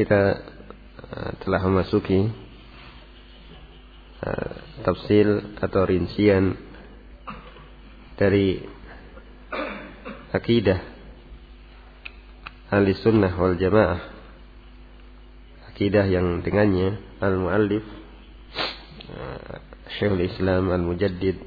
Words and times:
Kita 0.00 0.40
uh, 1.12 1.30
telah 1.44 1.60
memasuki 1.68 2.32
uh, 4.24 4.52
tafsil 4.80 5.60
atau 5.60 5.84
rincian 5.84 6.56
dari 8.16 8.64
akidah 10.32 10.80
ahli 12.72 12.96
sunnah 12.96 13.36
wal 13.36 13.60
jamaah. 13.60 14.00
Akidah 15.68 16.08
yang 16.08 16.40
dengannya 16.40 16.96
al-muallif 17.20 17.84
uh, 19.04 19.60
Syekhul 20.00 20.24
Islam 20.32 20.72
al-Mujaddid 20.72 21.44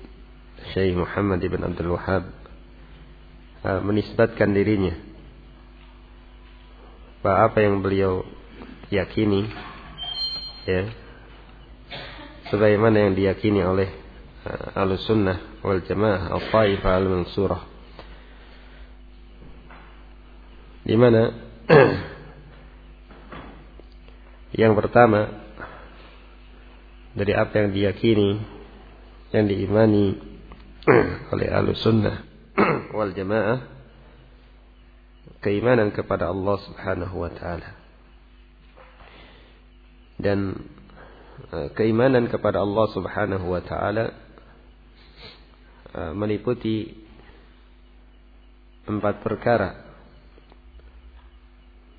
Syekh 0.78 0.94
Muhammad 0.94 1.42
ibn 1.42 1.66
Abdul 1.66 1.98
Wahab 1.98 2.30
menisbatkan 3.64 4.52
dirinya. 4.52 4.92
Bahwa 7.24 7.48
apa 7.48 7.64
yang 7.64 7.80
beliau 7.80 8.28
yakini 8.92 9.48
ya 10.68 10.92
sebagaimana 12.52 13.10
yang 13.10 13.14
diyakini 13.16 13.62
oleh 13.64 13.90
uh, 14.48 14.80
Ahlussunnah 14.80 15.64
wal 15.64 15.84
Jamaah 15.84 16.32
Al-Taifah 16.32 16.92
Al-Mansurah 17.00 17.64
di 20.84 20.96
mana 21.00 21.22
yang 24.62 24.76
pertama 24.76 25.44
dari 27.14 27.34
apa 27.36 27.54
yang 27.64 27.70
diyakini 27.72 28.30
yang 29.32 29.46
diimani 29.48 30.06
oleh 31.34 31.48
Ahlussunnah 31.50 32.16
wal 32.98 33.12
Jamaah 33.16 33.74
keimanan 35.44 35.92
kepada 35.92 36.32
Allah 36.32 36.56
Subhanahu 36.64 37.20
wa 37.20 37.32
taala. 37.32 37.83
Dan 40.24 40.56
keimanan 41.76 42.32
kepada 42.32 42.64
Allah 42.64 42.88
Subhanahu 42.96 43.52
wa 43.52 43.60
taala 43.60 44.16
meliputi 46.16 46.96
empat 48.88 49.20
perkara. 49.20 49.84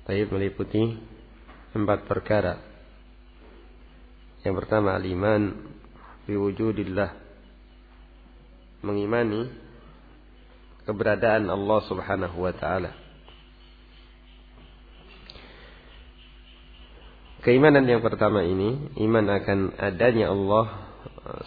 Baik 0.09 0.33
meliputi 0.33 0.81
empat 1.77 2.09
perkara. 2.09 2.57
Yang 4.41 4.55
pertama 4.61 4.97
al-iman 4.97 5.53
biwujudillah. 6.25 7.13
Mengimani 8.85 9.49
keberadaan 10.85 11.49
Allah 11.49 11.79
Subhanahu 11.89 12.37
wa 12.41 12.53
taala. 12.53 13.04
Keimanan 17.45 17.85
yang 17.85 18.01
pertama 18.01 18.41
ini, 18.41 18.89
iman 19.05 19.29
akan 19.29 19.77
adanya 19.77 20.33
Allah 20.33 20.65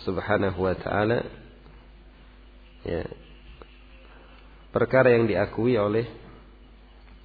Subhanahu 0.06 0.62
wa 0.62 0.74
taala 0.78 1.26
ya. 2.86 3.02
Perkara 4.70 5.10
yang 5.10 5.26
diakui 5.26 5.74
oleh 5.74 6.06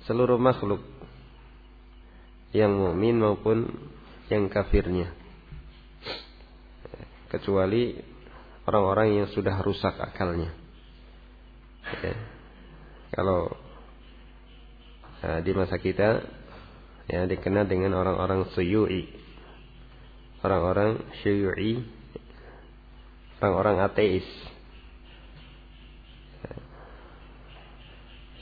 seluruh 0.10 0.42
makhluk 0.42 0.82
yang 2.50 2.74
mukmin 2.74 3.22
maupun 3.22 3.70
yang 4.34 4.50
kafirnya. 4.50 5.14
Kecuali 7.30 7.94
orang-orang 8.66 9.22
yang 9.22 9.28
sudah 9.38 9.54
rusak 9.62 10.02
akalnya. 10.02 10.50
Ya. 12.02 12.18
Kalau 13.14 13.54
nah, 15.22 15.46
di 15.46 15.52
masa 15.54 15.78
kita 15.78 16.26
ya 17.12 17.28
dikenal 17.28 17.68
dengan 17.68 17.96
orang-orang 17.98 18.48
syu'i 18.56 19.24
orang-orang 20.44 21.00
syu'i 21.24 21.84
orang-orang 23.44 23.84
ateis. 23.84 24.28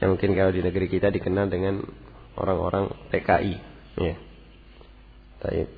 Ya 0.02 0.10
mungkin 0.10 0.34
kalau 0.34 0.54
di 0.54 0.66
negeri 0.66 0.90
kita 0.90 1.14
dikenal 1.14 1.50
dengan 1.50 1.82
orang-orang 2.38 2.90
PKI 3.14 3.56
ya. 3.98 4.16
Taib. 5.42 5.70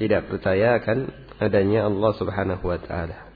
tidak 0.00 0.32
percaya 0.32 0.80
akan 0.80 1.12
adanya 1.36 1.84
Allah 1.84 2.12
Subhanahu 2.16 2.64
wa 2.64 2.80
taala. 2.80 3.28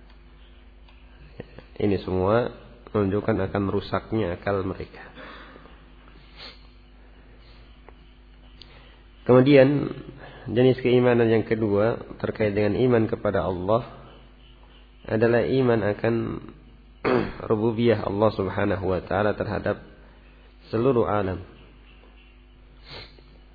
Ini 1.77 2.01
semua 2.01 2.49
menunjukkan 2.97 3.37
akan 3.53 3.63
rusaknya 3.69 4.41
akal 4.41 4.65
mereka 4.65 5.05
Kemudian 9.25 9.89
jenis 10.53 10.77
keimanan 10.85 11.33
yang 11.33 11.45
kedua 11.49 11.97
terkait 12.21 12.53
dengan 12.53 12.77
iman 12.77 13.09
kepada 13.09 13.49
Allah 13.49 13.89
adalah 15.09 15.45
iman 15.45 15.81
akan 15.81 16.15
rububiyah 17.51 18.05
Allah 18.05 18.31
Subhanahu 18.37 18.85
wa 18.85 19.01
taala 19.01 19.33
terhadap 19.33 19.81
seluruh 20.69 21.09
alam. 21.09 21.41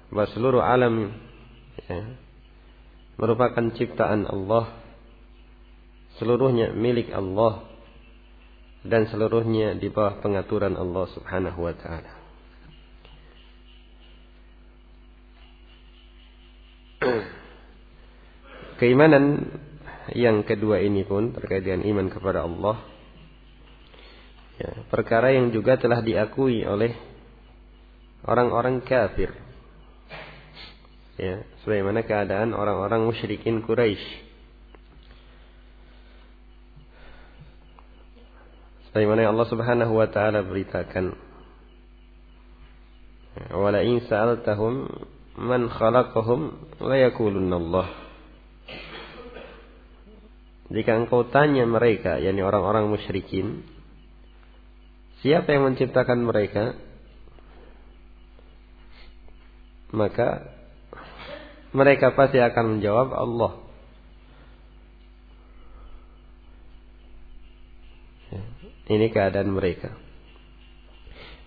Bahwa 0.10 0.26
seluruh 0.34 0.62
alam 0.62 1.14
ya, 1.86 2.18
merupakan 3.22 3.66
ciptaan 3.78 4.26
Allah. 4.26 4.74
Seluruhnya 6.18 6.74
milik 6.74 7.14
Allah 7.14 7.64
dan 8.84 9.08
seluruhnya 9.08 9.78
di 9.78 9.88
bawah 9.88 10.20
pengaturan 10.20 10.76
Allah 10.76 11.06
Subhanahu 11.14 11.60
wa 11.62 11.74
taala. 11.78 12.19
Keimanan 18.80 19.48
yang 20.16 20.44
kedua 20.44 20.84
ini 20.84 21.08
pun 21.08 21.32
terkait 21.32 21.64
dengan 21.64 21.84
iman 21.88 22.08
kepada 22.12 22.44
Allah. 22.44 22.78
Ya, 24.60 24.72
perkara 24.92 25.32
yang 25.32 25.56
juga 25.56 25.80
telah 25.80 26.04
diakui 26.04 26.68
oleh 26.68 26.92
orang-orang 28.28 28.84
kafir. 28.84 29.32
Ya, 31.16 31.44
sebagaimana 31.64 32.04
keadaan 32.04 32.52
orang-orang 32.52 33.08
musyrikin 33.08 33.64
Quraisy. 33.64 34.04
Sebagaimana 38.92 39.28
Allah 39.28 39.48
Subhanahu 39.48 39.94
wa 39.96 40.08
taala 40.12 40.44
beritakan. 40.44 41.16
Wala 43.56 43.86
in 43.88 44.04
sa'altahum 44.04 44.90
man 45.38 45.70
khalaqahum 45.70 46.58
la 46.82 46.96
yakulunna 46.98 47.56
Allah. 47.60 47.88
Jika 50.70 50.94
engkau 50.94 51.26
tanya 51.34 51.66
mereka, 51.66 52.22
yakni 52.22 52.46
orang-orang 52.46 52.94
musyrikin, 52.94 53.66
siapa 55.26 55.50
yang 55.50 55.74
menciptakan 55.74 56.22
mereka? 56.22 56.78
Maka 59.90 60.46
mereka 61.74 62.14
pasti 62.14 62.38
akan 62.38 62.78
menjawab 62.78 63.10
Allah. 63.18 63.54
Ini 68.90 69.10
keadaan 69.14 69.54
mereka. 69.54 69.94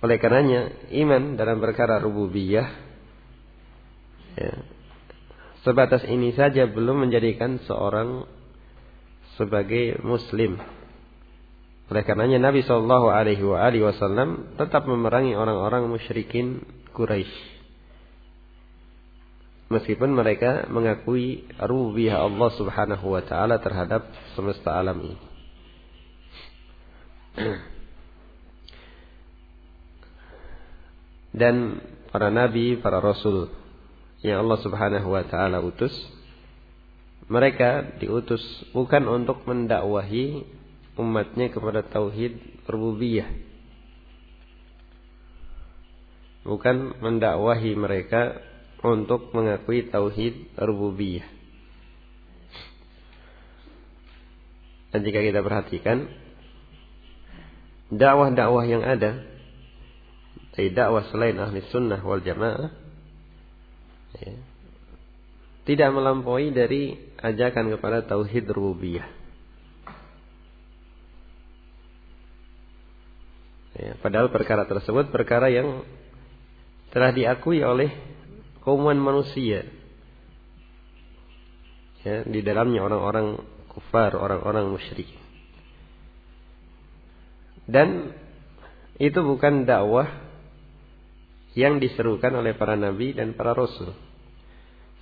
Oleh 0.02 0.18
karenanya, 0.18 0.90
iman 0.94 1.38
dalam 1.38 1.62
perkara 1.62 2.02
rububiyah 2.02 2.91
ya, 4.36 4.54
sebatas 5.66 6.02
ini 6.06 6.32
saja 6.36 6.66
belum 6.68 7.08
menjadikan 7.08 7.62
seorang 7.64 8.26
sebagai 9.36 10.00
muslim. 10.04 10.60
Oleh 11.92 12.02
karenanya 12.08 12.40
Nabi 12.48 12.64
Shallallahu 12.64 13.12
Alaihi 13.12 13.44
Wasallam 13.84 14.56
tetap 14.56 14.88
memerangi 14.88 15.36
orang-orang 15.36 15.88
musyrikin 15.92 16.64
Quraisy. 16.96 17.52
Meskipun 19.72 20.12
mereka 20.12 20.68
mengakui 20.68 21.48
rububiyah 21.56 22.28
Allah 22.28 22.50
Subhanahu 22.60 23.08
wa 23.08 23.24
taala 23.24 23.56
terhadap 23.56 24.04
semesta 24.36 24.76
alam 24.76 25.00
ini. 25.00 25.16
dan 31.40 31.80
para 32.12 32.28
nabi, 32.28 32.76
para 32.76 33.00
rasul 33.00 33.48
yang 34.22 34.46
Allah 34.46 34.58
Subhanahu 34.62 35.08
wa 35.10 35.22
taala 35.26 35.58
utus 35.58 35.92
mereka 37.30 37.96
diutus 38.02 38.42
bukan 38.74 39.06
untuk 39.06 39.46
mendakwahi 39.46 40.46
umatnya 40.98 41.48
kepada 41.48 41.80
tauhid 41.86 42.36
rububiyah. 42.68 43.28
Bukan 46.42 46.98
mendakwahi 46.98 47.78
mereka 47.78 48.42
untuk 48.82 49.30
mengakui 49.30 49.86
tauhid 49.86 50.58
rububiyah. 50.58 51.24
Dan 54.92 55.06
jika 55.06 55.24
kita 55.24 55.40
perhatikan 55.40 56.10
dakwah-dakwah 57.88 58.64
yang 58.68 58.84
ada 58.84 59.24
dari 60.52 60.68
dakwah 60.68 61.08
selain 61.08 61.40
ahli 61.40 61.64
sunnah 61.72 62.04
wal 62.04 62.20
jamaah 62.20 62.81
ya, 64.20 64.34
tidak 65.62 65.88
melampaui 65.94 66.50
dari 66.50 66.98
ajakan 67.22 67.70
kepada 67.78 68.02
tauhid 68.02 68.50
rububiyah. 68.50 69.06
Ya, 73.72 73.96
padahal 74.04 74.28
perkara 74.28 74.68
tersebut 74.68 75.08
perkara 75.08 75.48
yang 75.48 75.80
telah 76.92 77.08
diakui 77.14 77.64
oleh 77.64 77.88
kaum 78.60 78.84
manusia. 78.84 79.64
Ya, 82.02 82.26
di 82.26 82.42
dalamnya 82.42 82.82
orang-orang 82.82 83.40
kufar, 83.72 84.12
orang-orang 84.18 84.68
musyrik. 84.68 85.08
Dan 87.64 88.12
itu 88.98 89.22
bukan 89.22 89.64
dakwah 89.64 90.10
yang 91.52 91.80
diserukan 91.80 92.32
oleh 92.32 92.56
para 92.56 92.78
nabi 92.78 93.12
dan 93.12 93.36
para 93.36 93.52
rasul. 93.52 93.92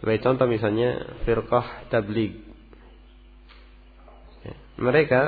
Sebagai 0.00 0.24
contoh 0.24 0.46
misalnya 0.48 1.20
firqah 1.28 1.92
tabligh. 1.92 2.40
Ya, 4.42 4.54
mereka 4.80 5.20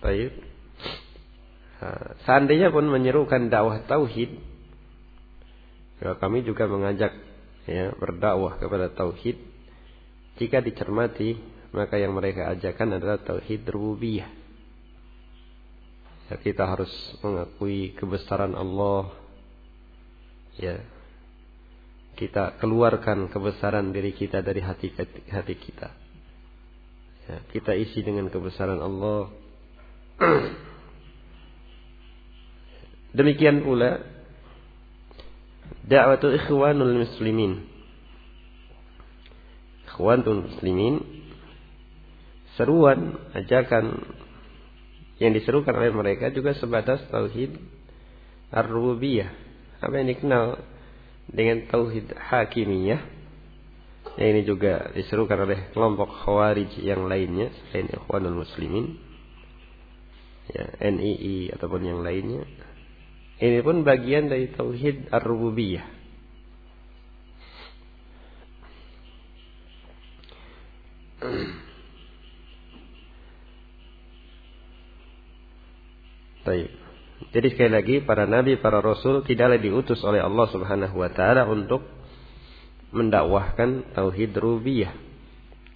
baik 0.00 0.32
seandainya 2.28 2.68
pun 2.68 2.88
menyerukan 2.88 3.48
dakwah 3.48 3.80
tauhid 3.88 4.36
ya 6.00 6.16
kami 6.16 6.44
juga 6.44 6.68
mengajak 6.68 7.12
ya 7.68 7.92
berdakwah 7.96 8.56
kepada 8.60 8.92
tauhid 8.92 9.36
jika 10.40 10.64
dicermati 10.64 11.36
maka 11.72 12.00
yang 12.00 12.16
mereka 12.16 12.52
ajarkan 12.52 13.00
adalah 13.00 13.20
tauhid 13.20 13.64
rububiyah 13.68 14.28
ya, 16.32 16.36
kita 16.40 16.64
harus 16.68 16.92
mengakui 17.20 17.92
kebesaran 17.96 18.56
Allah 18.56 19.12
ya 20.60 20.76
kita 22.20 22.60
keluarkan 22.60 23.32
kebesaran 23.32 23.96
diri 23.96 24.12
kita 24.12 24.44
dari 24.44 24.60
hati 24.60 24.92
hati 25.32 25.54
kita. 25.56 25.88
Ya, 27.24 27.36
kita 27.48 27.72
isi 27.72 28.04
dengan 28.04 28.28
kebesaran 28.28 28.76
Allah. 28.76 29.32
Demikian 33.16 33.64
pula 33.64 34.04
da'watu 35.88 36.28
ikhwanul 36.36 37.08
muslimin. 37.08 37.64
Ikhwanul 39.88 40.44
muslimin 40.44 41.00
seruan 42.60 43.16
ajakan 43.32 43.96
yang 45.16 45.32
diserukan 45.32 45.72
oleh 45.72 45.92
mereka 45.96 46.28
juga 46.28 46.52
sebatas 46.52 47.00
tauhid 47.08 47.56
ar-rububiyah 48.52 49.49
apa 49.80 49.94
yang 49.96 50.08
dikenal 50.12 50.60
dengan 51.32 51.64
tauhid 51.68 52.12
hakimiyah? 52.16 53.00
Yang 54.20 54.28
ini 54.28 54.42
juga 54.44 54.92
diserukan 54.92 55.48
oleh 55.48 55.72
kelompok 55.72 56.10
khawarij 56.24 56.80
yang 56.84 57.08
lainnya 57.08 57.52
selain 57.70 57.88
ikhwanul 57.88 58.44
muslimin. 58.44 59.00
Ya 60.50 60.66
NII 60.82 61.54
ataupun 61.56 61.82
yang 61.86 62.00
lainnya. 62.04 62.44
Ini 63.40 63.64
pun 63.64 63.86
bagian 63.86 64.28
dari 64.28 64.52
tauhid 64.52 65.08
ar-rububiyah 65.08 66.00
Baik. 76.40 76.72
Jadi 77.30 77.46
sekali 77.54 77.70
lagi 77.70 77.96
para 78.02 78.26
nabi, 78.26 78.58
para 78.58 78.82
rasul 78.82 79.22
tidaklah 79.22 79.62
diutus 79.62 80.02
oleh 80.02 80.18
Allah 80.18 80.50
Subhanahu 80.50 80.98
wa 80.98 81.10
taala 81.14 81.46
untuk 81.46 81.86
mendakwahkan 82.90 83.94
tauhid 83.94 84.34
rububiyah. 84.34 84.90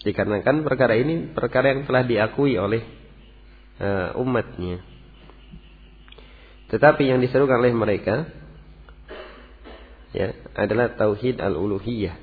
Dikarenakan 0.03 0.67
perkara 0.67 0.99
ini 0.99 1.31
perkara 1.31 1.71
yang 1.71 1.87
telah 1.87 2.03
diakui 2.03 2.59
oleh 2.59 2.83
uh, 3.79 4.19
umatnya. 4.19 4.83
Tetapi 6.75 7.07
yang 7.07 7.23
diserukan 7.23 7.63
oleh 7.63 7.71
mereka 7.71 8.27
ya 10.11 10.35
adalah 10.59 10.99
tauhid 10.99 11.39
al-uluhiyah. 11.39 12.19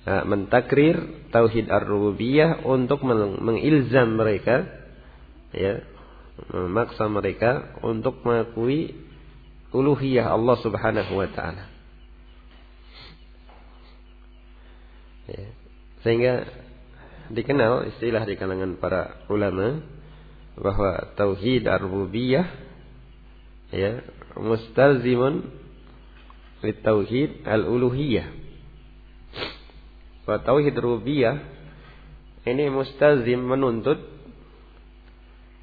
Uh, 0.00 0.24
mentakrir 0.28 0.96
tauhid 1.32 1.72
ar-rububiyah 1.72 2.68
untuk 2.68 3.00
mengilzam 3.40 4.16
mereka 4.16 4.68
ya 5.56 5.84
memaksa 6.48 7.04
mereka 7.12 7.76
untuk 7.84 8.24
mengakui 8.24 8.96
uluhiyah 9.70 10.32
Allah 10.32 10.56
Subhanahu 10.64 11.12
wa 11.12 11.28
taala. 11.28 11.64
Ya. 15.30 15.46
Sehingga 16.02 16.34
dikenal 17.30 17.92
istilah 17.94 18.24
di 18.26 18.34
kalangan 18.34 18.80
para 18.80 19.22
ulama 19.30 19.84
bahwa 20.58 21.14
tauhid 21.14 21.68
ar-rububiyah 21.70 22.46
ya 23.70 24.02
mustalzimun 24.34 25.46
li 26.66 26.72
tauhid 26.82 27.46
al-uluhiyah. 27.46 28.26
Bahwa 30.26 30.38
tauhid 30.42 30.74
rububiyah 30.74 31.36
ini 32.48 32.72
mustalzim 32.72 33.44
menuntut 33.44 34.00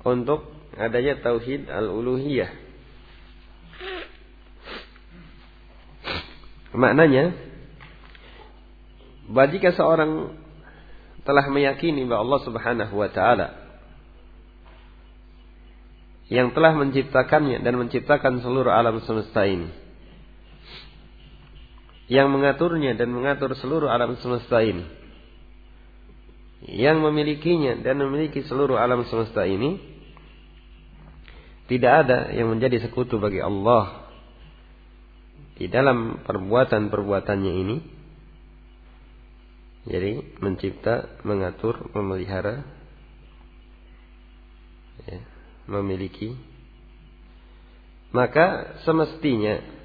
untuk 0.06 0.57
adanya 0.78 1.20
tauhid 1.20 1.68
al-uluhiyah. 1.68 2.50
Maknanya 6.78 7.34
jika 9.28 9.74
seorang 9.76 10.38
telah 11.28 11.46
meyakini 11.52 12.08
bahwa 12.08 12.24
Allah 12.24 12.42
Subhanahu 12.48 12.94
wa 12.96 13.10
taala 13.12 13.48
yang 16.32 16.56
telah 16.56 16.76
menciptakannya 16.76 17.60
dan 17.64 17.76
menciptakan 17.76 18.40
seluruh 18.40 18.72
alam 18.72 19.04
semesta 19.04 19.44
ini 19.44 19.68
yang 22.08 22.32
mengaturnya 22.32 22.96
dan 22.96 23.12
mengatur 23.12 23.52
seluruh 23.60 23.92
alam 23.92 24.16
semesta 24.24 24.64
ini 24.64 24.88
yang 26.68 27.04
memilikinya 27.04 27.80
dan 27.84 28.00
memiliki 28.00 28.44
seluruh 28.48 28.80
alam 28.80 29.04
semesta 29.12 29.44
ini 29.44 29.97
Tidak 31.68 31.92
ada 31.92 32.32
yang 32.32 32.56
menjadi 32.56 32.80
sekutu 32.88 33.20
bagi 33.20 33.44
Allah 33.44 34.08
di 35.60 35.68
dalam 35.68 36.24
perbuatan-perbuatannya 36.24 37.54
ini. 37.54 37.78
Jadi 39.88 40.40
mencipta, 40.44 41.20
mengatur, 41.24 41.92
memelihara, 41.96 42.64
ya, 45.08 45.20
memiliki. 45.72 46.36
Maka 48.12 48.80
semestinya 48.84 49.78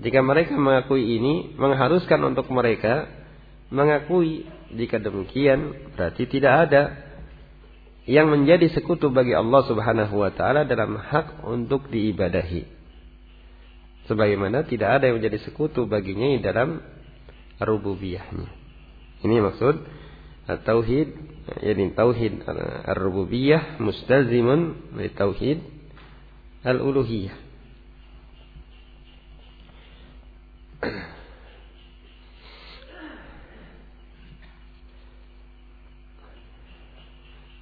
jika 0.00 0.24
mereka 0.24 0.56
mengakui 0.56 1.20
ini, 1.20 1.52
mengharuskan 1.60 2.24
untuk 2.24 2.48
mereka 2.48 3.04
mengakui 3.68 4.48
jika 4.72 4.96
demikian 4.98 5.92
berarti 5.94 6.24
tidak 6.26 6.68
ada 6.68 6.82
yang 8.10 8.26
menjadi 8.26 8.66
sekutu 8.74 9.14
bagi 9.14 9.38
Allah 9.38 9.62
Subhanahu 9.70 10.18
wa 10.18 10.34
taala 10.34 10.66
dalam 10.66 10.98
hak 10.98 11.46
untuk 11.46 11.86
diibadahi. 11.94 12.66
Sebagaimana 14.10 14.66
tidak 14.66 14.98
ada 14.98 15.06
yang 15.06 15.22
menjadi 15.22 15.38
sekutu 15.46 15.86
baginya 15.86 16.26
dalam 16.42 16.82
rububiyahnya. 17.62 18.50
Ini 19.22 19.36
maksud 19.38 19.74
tauhid 20.66 21.08
yakni 21.62 21.94
tauhid 21.94 22.42
ar-rububiyah 22.90 23.78
mustazimun 23.78 24.90
li 24.98 25.14
tauhid 25.14 25.62
al-uluhiyah. 26.66 27.49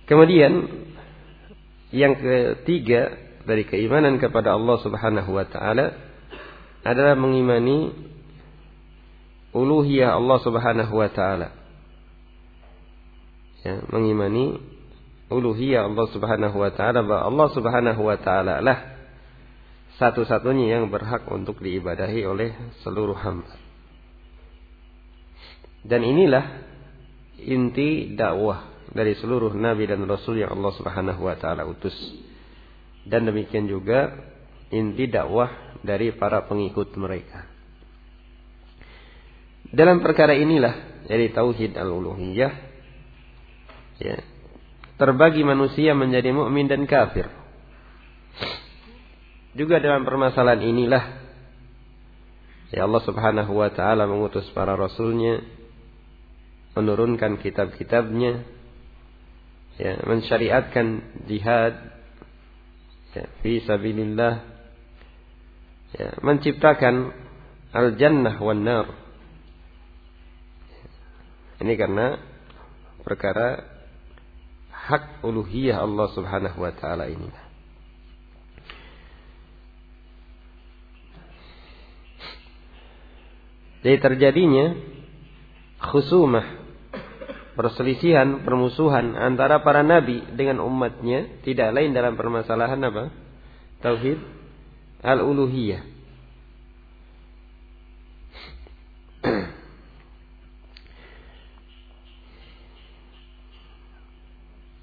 Kemudian 0.08 0.52
yang 1.92 2.16
ketiga 2.16 3.12
dari 3.44 3.68
keimanan 3.68 4.16
kepada 4.16 4.56
Allah 4.56 4.76
Subhanahu 4.80 5.36
wa 5.36 5.44
taala 5.44 5.92
adalah 6.84 7.12
mengimani 7.16 7.92
uluhiyah 9.52 10.16
Allah 10.16 10.38
Subhanahu 10.40 10.94
wa 10.96 11.08
taala. 11.12 11.48
Ya, 13.64 13.84
mengimani 13.92 14.56
uluhiyah 15.28 15.88
Allah 15.88 16.06
Subhanahu 16.08 16.56
wa 16.56 16.72
taala 16.72 17.04
bahwa 17.04 17.22
Allah 17.28 17.48
Subhanahu 17.52 18.00
wa 18.00 18.16
taala 18.16 18.64
lah 18.64 18.78
satu-satunya 20.00 20.78
yang 20.78 20.88
berhak 20.88 21.26
untuk 21.28 21.60
diibadahi 21.60 22.24
oleh 22.24 22.56
seluruh 22.80 23.18
hamba. 23.18 23.50
Dan 25.84 26.00
inilah 26.06 26.44
inti 27.42 28.14
dakwah 28.14 28.77
dari 28.92 29.12
seluruh 29.18 29.52
nabi 29.52 29.84
dan 29.84 30.04
rasul 30.08 30.40
yang 30.40 30.56
Allah 30.56 30.72
Subhanahu 30.76 31.20
wa 31.24 31.36
taala 31.36 31.68
utus. 31.68 31.94
Dan 33.08 33.28
demikian 33.28 33.68
juga 33.68 34.12
inti 34.68 35.08
dakwah 35.08 35.80
dari 35.80 36.12
para 36.12 36.44
pengikut 36.44 36.92
mereka. 37.00 37.48
Dalam 39.68 40.00
perkara 40.00 40.32
inilah 40.32 41.04
dari 41.04 41.28
tauhid 41.28 41.76
al-uluhiyah 41.76 42.52
ya, 44.00 44.16
terbagi 44.96 45.44
manusia 45.44 45.92
menjadi 45.92 46.32
mukmin 46.32 46.68
dan 46.68 46.88
kafir. 46.88 47.28
Juga 49.52 49.80
dalam 49.80 50.04
permasalahan 50.08 50.64
inilah 50.64 51.04
ya 52.72 52.84
Allah 52.84 53.02
Subhanahu 53.04 53.52
wa 53.56 53.68
taala 53.72 54.04
mengutus 54.04 54.48
para 54.52 54.76
rasulnya 54.76 55.40
menurunkan 56.76 57.40
kitab-kitabnya 57.40 58.57
ya 59.78 60.02
mensyariatkan 60.02 60.86
jihad 61.30 61.74
ya 63.14 63.24
fi 63.40 63.62
sabilillah 63.62 64.34
ya 65.96 66.08
menciptakan 66.20 67.14
al-jannah 67.72 68.36
wan 68.42 68.66
nar 68.66 68.86
ini 71.58 71.74
karena 71.74 72.22
perkara 73.02 73.78
hak 74.88 75.20
uluhiyah 75.26 75.82
Allah 75.82 76.06
Subhanahu 76.14 76.64
wa 76.64 76.72
taala 76.72 77.10
ini. 77.10 77.28
Jadi 83.78 83.96
terjadinya 84.02 84.74
khusumah, 85.78 86.67
perselisihan, 87.58 88.46
permusuhan 88.46 89.18
antara 89.18 89.58
para 89.66 89.82
nabi 89.82 90.22
dengan 90.38 90.62
umatnya 90.62 91.42
tidak 91.42 91.74
lain 91.74 91.90
dalam 91.90 92.14
permasalahan 92.14 92.78
apa? 92.86 93.10
Tauhid 93.82 94.22
al-uluhiyah. 95.02 95.82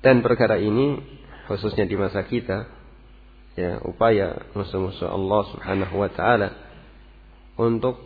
Dan 0.03 0.19
perkara 0.19 0.59
ini 0.59 0.99
khususnya 1.47 1.87
di 1.87 1.95
masa 1.95 2.27
kita 2.27 2.67
ya 3.55 3.79
upaya 3.87 4.51
musuh-musuh 4.51 5.07
Allah 5.07 5.41
Subhanahu 5.49 5.95
wa 5.95 6.09
taala 6.11 6.49
untuk 7.55 8.03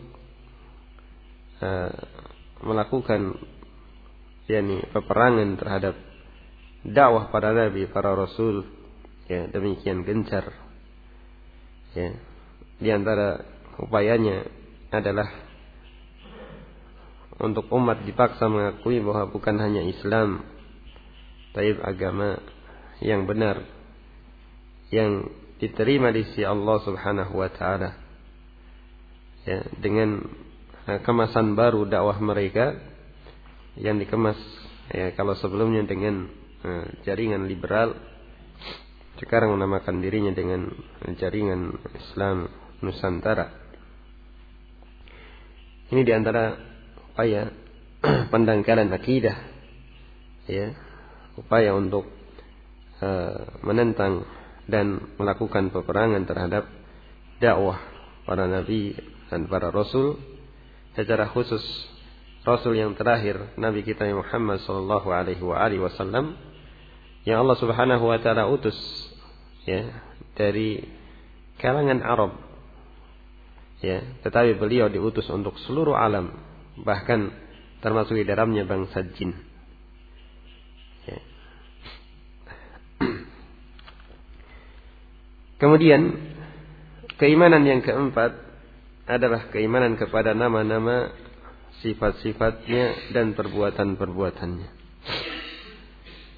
uh, 1.58 1.92
melakukan 2.62 3.34
yakni 4.50 4.82
peperangan 4.90 5.54
terhadap 5.56 5.94
dakwah 6.82 7.30
para 7.30 7.54
nabi, 7.54 7.86
para 7.86 8.12
rasul 8.16 8.66
ya 9.30 9.46
demikian 9.46 10.02
gencar. 10.02 10.50
Ya. 11.94 12.18
Di 12.80 12.88
antara 12.90 13.44
upayanya 13.78 14.48
adalah 14.90 15.28
untuk 17.40 17.70
umat 17.72 18.04
dipaksa 18.04 18.50
mengakui 18.50 19.00
bahwa 19.00 19.30
bukan 19.32 19.56
hanya 19.56 19.80
Islam 19.86 20.44
tapi 21.50 21.72
agama 21.82 22.38
yang 23.00 23.24
benar 23.24 23.64
yang 24.92 25.30
diterima 25.56 26.12
di 26.12 26.26
sisi 26.30 26.44
Allah 26.44 26.78
Subhanahu 26.84 27.32
wa 27.36 27.50
taala. 27.52 27.90
Ya, 29.48 29.64
dengan 29.80 30.28
kemasan 30.84 31.56
baru 31.56 31.88
dakwah 31.88 32.20
mereka 32.20 32.89
yang 33.80 33.96
dikemas 33.96 34.36
ya 34.92 35.16
kalau 35.16 35.32
sebelumnya 35.40 35.82
dengan 35.88 36.28
uh, 36.62 36.86
jaringan 37.08 37.48
liberal 37.48 37.96
sekarang 39.20 39.52
menamakan 39.52 40.00
dirinya 40.00 40.32
dengan 40.32 40.72
jaringan 41.20 41.76
Islam 41.92 42.48
Nusantara. 42.80 43.52
Ini 45.92 46.00
di 46.00 46.12
antara 46.14 46.56
upaya 47.12 47.52
pendangkalan 48.32 48.88
akidah, 48.96 49.36
ya, 50.48 50.72
upaya 51.36 51.76
untuk 51.76 52.08
uh, 53.04 53.60
menentang 53.60 54.24
dan 54.70 55.12
melakukan 55.20 55.68
peperangan 55.68 56.24
terhadap 56.24 56.64
dakwah 57.42 57.76
para 58.24 58.46
nabi 58.46 58.94
dan 59.28 59.50
para 59.50 59.68
rasul 59.68 60.16
secara 60.94 61.26
khusus 61.28 61.60
Rasul 62.40 62.80
yang 62.80 62.96
terakhir 62.96 63.52
Nabi 63.60 63.84
kita 63.84 64.08
Muhammad 64.16 64.64
sallallahu 64.64 65.12
alaihi 65.12 65.44
wasallam 65.76 66.40
yang 67.28 67.44
Allah 67.44 67.56
Subhanahu 67.60 68.08
wa 68.08 68.16
taala 68.16 68.48
utus 68.48 68.76
ya 69.68 69.92
dari 70.32 70.88
kalangan 71.60 72.00
Arab 72.00 72.32
ya 73.84 74.00
tetapi 74.24 74.56
beliau 74.56 74.88
diutus 74.88 75.28
untuk 75.28 75.60
seluruh 75.68 75.92
alam 75.92 76.32
bahkan 76.80 77.28
termasuk 77.84 78.16
di 78.16 78.24
dalamnya 78.24 78.64
bangsa 78.64 79.04
jin 79.12 79.36
ya. 81.04 81.18
kemudian 85.60 86.16
keimanan 87.20 87.68
yang 87.68 87.84
keempat 87.84 88.32
adalah 89.04 89.52
keimanan 89.52 90.00
kepada 90.00 90.32
nama-nama 90.32 91.12
sifat-sifatnya 91.80 93.12
dan 93.16 93.32
perbuatan-perbuatannya. 93.36 94.68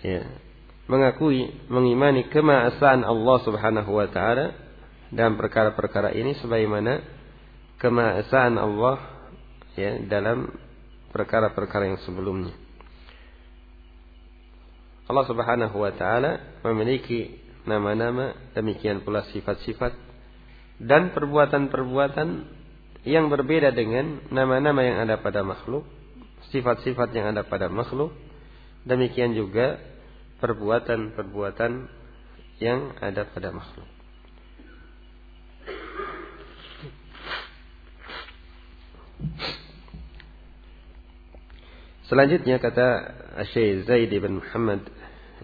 Ya. 0.03 0.23
Mengakui, 0.91 1.47
mengimani 1.71 2.27
kemaasaan 2.27 3.07
Allah 3.07 3.37
Subhanahu 3.47 3.91
wa 3.95 4.09
taala 4.11 4.55
dalam 5.15 5.39
perkara-perkara 5.39 6.11
ini 6.15 6.35
sebagaimana 6.43 7.01
kemaasaan 7.79 8.59
Allah 8.59 8.99
ya 9.79 10.03
dalam 10.11 10.51
perkara-perkara 11.15 11.93
yang 11.93 12.01
sebelumnya. 12.03 12.55
Allah 15.07 15.25
Subhanahu 15.29 15.77
wa 15.77 15.93
taala 15.95 16.63
memiliki 16.67 17.39
nama-nama 17.69 18.35
demikian 18.59 19.07
pula 19.07 19.23
sifat-sifat 19.31 19.95
dan 20.83 21.15
perbuatan-perbuatan 21.15 22.29
yang 23.02 23.26
berbeda 23.30 23.75
dengan 23.75 24.23
nama-nama 24.30 24.80
yang 24.82 25.02
ada 25.02 25.18
pada 25.18 25.42
makhluk, 25.42 25.82
sifat-sifat 26.54 27.11
yang 27.14 27.35
ada 27.35 27.42
pada 27.42 27.66
makhluk, 27.66 28.14
demikian 28.87 29.35
juga 29.35 29.78
perbuatan-perbuatan 30.38 31.87
yang 32.62 32.94
ada 33.02 33.26
pada 33.26 33.50
makhluk. 33.50 33.90
Selanjutnya 42.06 42.61
kata 42.61 42.88
Syekh 43.54 43.88
Zaid 43.88 44.12
bin 44.12 44.42
Muhammad 44.42 44.85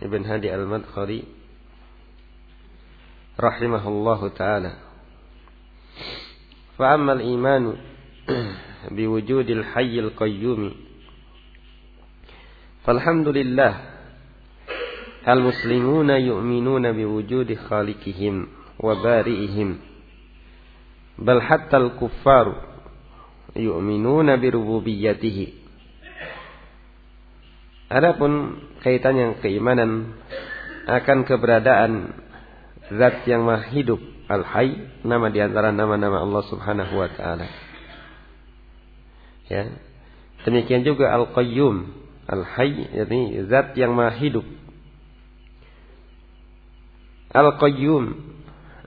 ibn 0.05 0.21
Hadi 0.21 0.53
al-Madkhali 0.53 1.25
rahimahullahu 3.39 4.35
taala. 4.37 4.88
فأما 6.78 7.14
الإيمان 7.14 7.76
بوجود 8.92 9.50
الحي 9.50 10.00
القيوم 10.00 10.72
فالحمد 12.84 13.28
لله 13.28 13.74
المسلمون 15.28 16.10
يؤمنون 16.10 16.92
بوجود 16.92 17.54
خالقهم 17.54 18.48
وبارئهم 18.80 19.70
بل 21.20 21.42
حتى 21.42 21.78
الكفار 21.78 22.48
يؤمنون 23.56 24.28
بربوبيته 24.42 25.40
Adapun 27.94 28.58
kaitan 28.82 29.14
yang 29.14 29.34
keimanan 29.38 30.18
akan 30.90 31.30
keberadaan 31.30 32.10
zat 32.90 33.22
yang 33.30 33.46
maha 33.46 33.70
hidup 33.70 34.02
Al-Hayy 34.29 35.03
nama 35.09 35.33
di 35.33 35.41
antara 35.41 35.73
nama-nama 35.73 36.21
Allah 36.21 36.45
Subhanahu 36.53 36.95
wa 37.01 37.09
taala. 37.09 37.49
Ya. 39.49 39.73
Demikian 40.45 40.85
juga 40.85 41.09
Al-Qayyum, 41.17 41.89
Al-Hayy 42.29 42.93
yakni 42.93 43.41
zat 43.49 43.73
yang 43.81 43.97
maha 43.97 44.13
hidup. 44.21 44.45
Al-Qayyum 47.33 48.05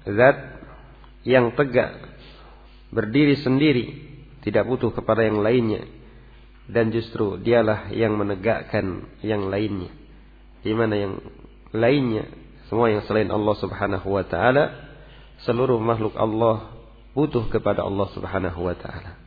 zat 0.06 0.62
yang 1.26 1.58
tegak 1.58 1.98
berdiri 2.94 3.42
sendiri, 3.42 3.86
tidak 4.46 4.70
butuh 4.70 4.94
kepada 4.94 5.26
yang 5.26 5.42
lainnya 5.42 5.90
dan 6.70 6.94
justru 6.94 7.42
dialah 7.42 7.90
yang 7.90 8.14
menegakkan 8.14 9.10
yang 9.26 9.50
lainnya. 9.50 9.90
Di 10.62 10.78
mana 10.78 10.94
yang 10.94 11.14
lainnya 11.74 12.30
semua 12.70 12.94
yang 12.94 13.02
selain 13.10 13.34
Allah 13.34 13.56
Subhanahu 13.58 14.06
wa 14.06 14.22
taala 14.22 14.91
seluruh 15.46 15.82
makhluk 15.82 16.14
Allah 16.18 16.74
butuh 17.18 17.50
kepada 17.50 17.84
Allah 17.84 18.08
Subhanahu 18.14 18.60
wa 18.62 18.76
taala. 18.78 19.18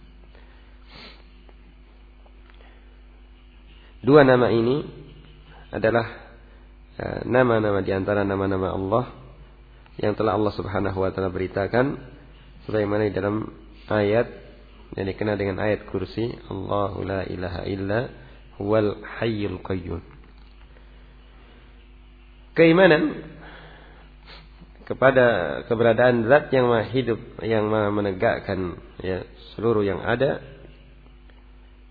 Dua 4.05 4.21
nama 4.21 4.53
ini 4.53 4.85
adalah 5.73 6.07
eh, 7.01 7.21
nama-nama 7.25 7.81
di 7.81 7.93
antara 7.93 8.23
nama-nama 8.23 8.77
Allah 8.77 9.05
yang 9.99 10.13
telah 10.19 10.37
Allah 10.37 10.53
Subhanahu 10.55 10.99
wa 11.01 11.11
taala 11.11 11.33
beritakan 11.33 11.99
sebagaimana 12.67 13.09
di 13.09 13.15
dalam 13.15 13.49
ayat 13.89 14.27
yang 14.95 15.07
dikenal 15.11 15.37
dengan 15.41 15.57
ayat 15.59 15.89
kursi 15.91 16.31
Allahu 16.51 17.03
la 17.03 17.27
ilaha 17.27 17.63
illa 17.67 18.01
huwal 18.61 19.03
hayyul 19.19 19.59
qayyum 19.63 20.03
keimanan 22.55 23.34
kepada 24.85 25.61
keberadaan 25.69 26.29
zat 26.29 26.53
yang 26.53 26.69
maha 26.69 26.87
hidup 26.93 27.21
yang 27.41 27.69
maha 27.73 27.89
menegakkan 27.89 28.81
ya 29.01 29.25
seluruh 29.55 29.85
yang 29.85 30.05
ada 30.05 30.45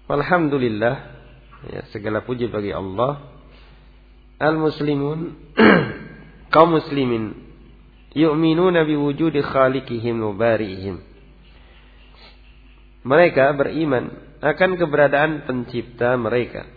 Alhamdulillah 0.06 0.96
ya 1.74 1.82
segala 1.90 2.22
puji 2.22 2.54
bagi 2.54 2.70
Allah 2.70 3.34
al 4.38 4.62
muslimun 4.62 5.34
kaum 6.54 6.78
muslimin 6.78 7.34
yu'minuna 8.14 8.86
biwujudi 8.86 9.42
khaliqihim 9.42 10.22
wa 10.22 10.38
bari'ihim 10.38 11.14
mereka 13.04 13.52
beriman 13.52 14.16
akan 14.40 14.80
keberadaan 14.80 15.32
pencipta 15.44 16.16
mereka. 16.16 16.68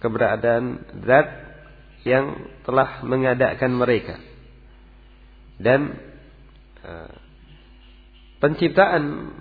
Keberadaan 0.00 0.64
zat 1.04 1.28
yang 2.04 2.36
telah 2.64 3.04
mengadakan 3.04 3.76
mereka. 3.76 4.16
Dan 5.60 5.92
uh, 6.80 7.12
penciptaan 8.40 9.36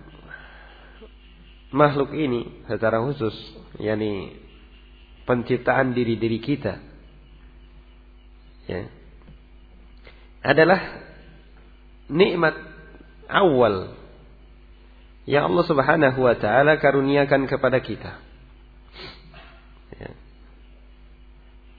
makhluk 1.72 2.12
ini 2.12 2.66
secara 2.68 3.00
khusus, 3.00 3.34
yakni 3.80 4.36
penciptaan 5.24 5.96
diri-diri 5.96 6.44
kita, 6.44 6.82
ya, 8.68 8.90
adalah 10.44 11.08
nikmat 12.10 12.58
awal 13.30 13.94
yang 15.30 15.54
Allah 15.54 15.66
Subhanahu 15.70 16.20
wa 16.26 16.36
taala 16.36 16.82
karuniakan 16.82 17.46
kepada 17.46 17.78
kita. 17.86 18.18
Ya. 19.94 20.12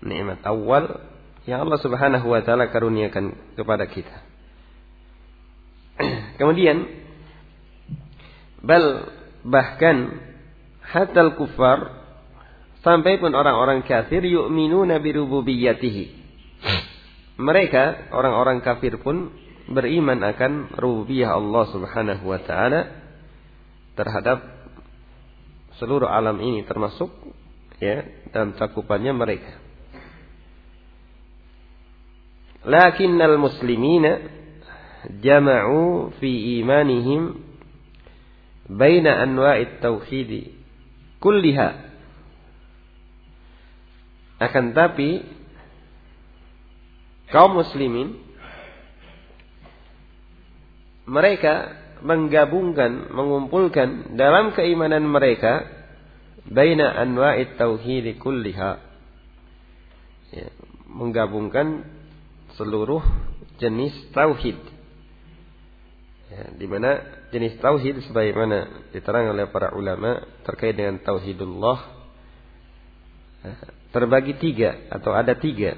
Nikmat 0.06 0.46
awal 0.46 1.02
yang 1.50 1.66
Allah 1.66 1.82
Subhanahu 1.82 2.30
wa 2.30 2.40
taala 2.46 2.70
karuniakan 2.70 3.34
kepada 3.58 3.90
kita. 3.90 4.29
Kemudian 6.40 6.88
bal 8.64 9.12
bahkan 9.44 10.24
hatal 10.80 11.36
kufar 11.36 12.00
sampai 12.80 13.20
pun 13.20 13.36
orang-orang 13.36 13.84
kafir 13.84 14.24
yu'minuna 14.24 15.04
bi 15.04 15.12
rububiyyatihi. 15.20 16.04
Mereka 17.36 18.12
orang-orang 18.16 18.64
kafir 18.64 18.96
pun 19.04 19.36
beriman 19.68 20.24
akan 20.24 20.80
rububiyah 20.80 21.36
Allah 21.36 21.64
Subhanahu 21.76 22.24
wa 22.24 22.40
taala 22.40 22.88
terhadap 24.00 24.40
seluruh 25.76 26.08
alam 26.08 26.40
ini 26.40 26.64
termasuk 26.64 27.12
ya 27.84 28.00
dalam 28.32 28.56
cakupannya 28.56 29.12
mereka. 29.12 29.60
Lakinnal 32.64 33.36
muslimina 33.40 34.40
jama'u 35.08 36.12
fi 36.20 36.60
imanihim 36.60 37.40
baina 38.68 39.24
anwa'it 39.24 39.80
tauhid 39.80 40.52
kulliha. 41.18 41.90
Akan 44.40 44.72
tapi 44.72 45.20
kaum 47.28 47.60
muslimin 47.60 48.16
mereka 51.04 51.76
menggabungkan, 52.00 53.12
mengumpulkan 53.12 54.16
dalam 54.16 54.56
keimanan 54.56 55.04
mereka 55.04 55.68
baina 56.48 56.88
anwa'it 56.96 57.60
tauhid 57.60 58.16
kulliha. 58.16 58.80
Ya, 60.30 60.48
menggabungkan 60.86 61.84
seluruh 62.54 63.02
jenis 63.60 63.92
tauhid. 64.14 64.79
Ya, 66.30 66.46
di 66.54 66.66
mana 66.70 67.02
jenis 67.34 67.58
tauhid 67.58 68.06
sebagaimana 68.06 68.86
diterang 68.94 69.34
oleh 69.34 69.50
para 69.50 69.74
ulama 69.74 70.22
terkait 70.46 70.78
dengan 70.78 71.02
tauhidullah 71.02 71.78
ya, 73.42 73.54
terbagi 73.90 74.38
tiga 74.38 74.86
atau 74.94 75.10
ada 75.10 75.34
tiga. 75.34 75.74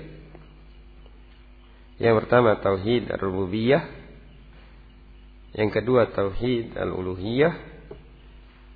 Yang 1.97 2.15
pertama 2.25 2.61
tauhid 2.61 3.09
rububiyah, 3.17 4.03
yang 5.53 5.69
kedua 5.69 6.09
tauhid 6.13 6.77
al-uluhiyah. 6.77 7.73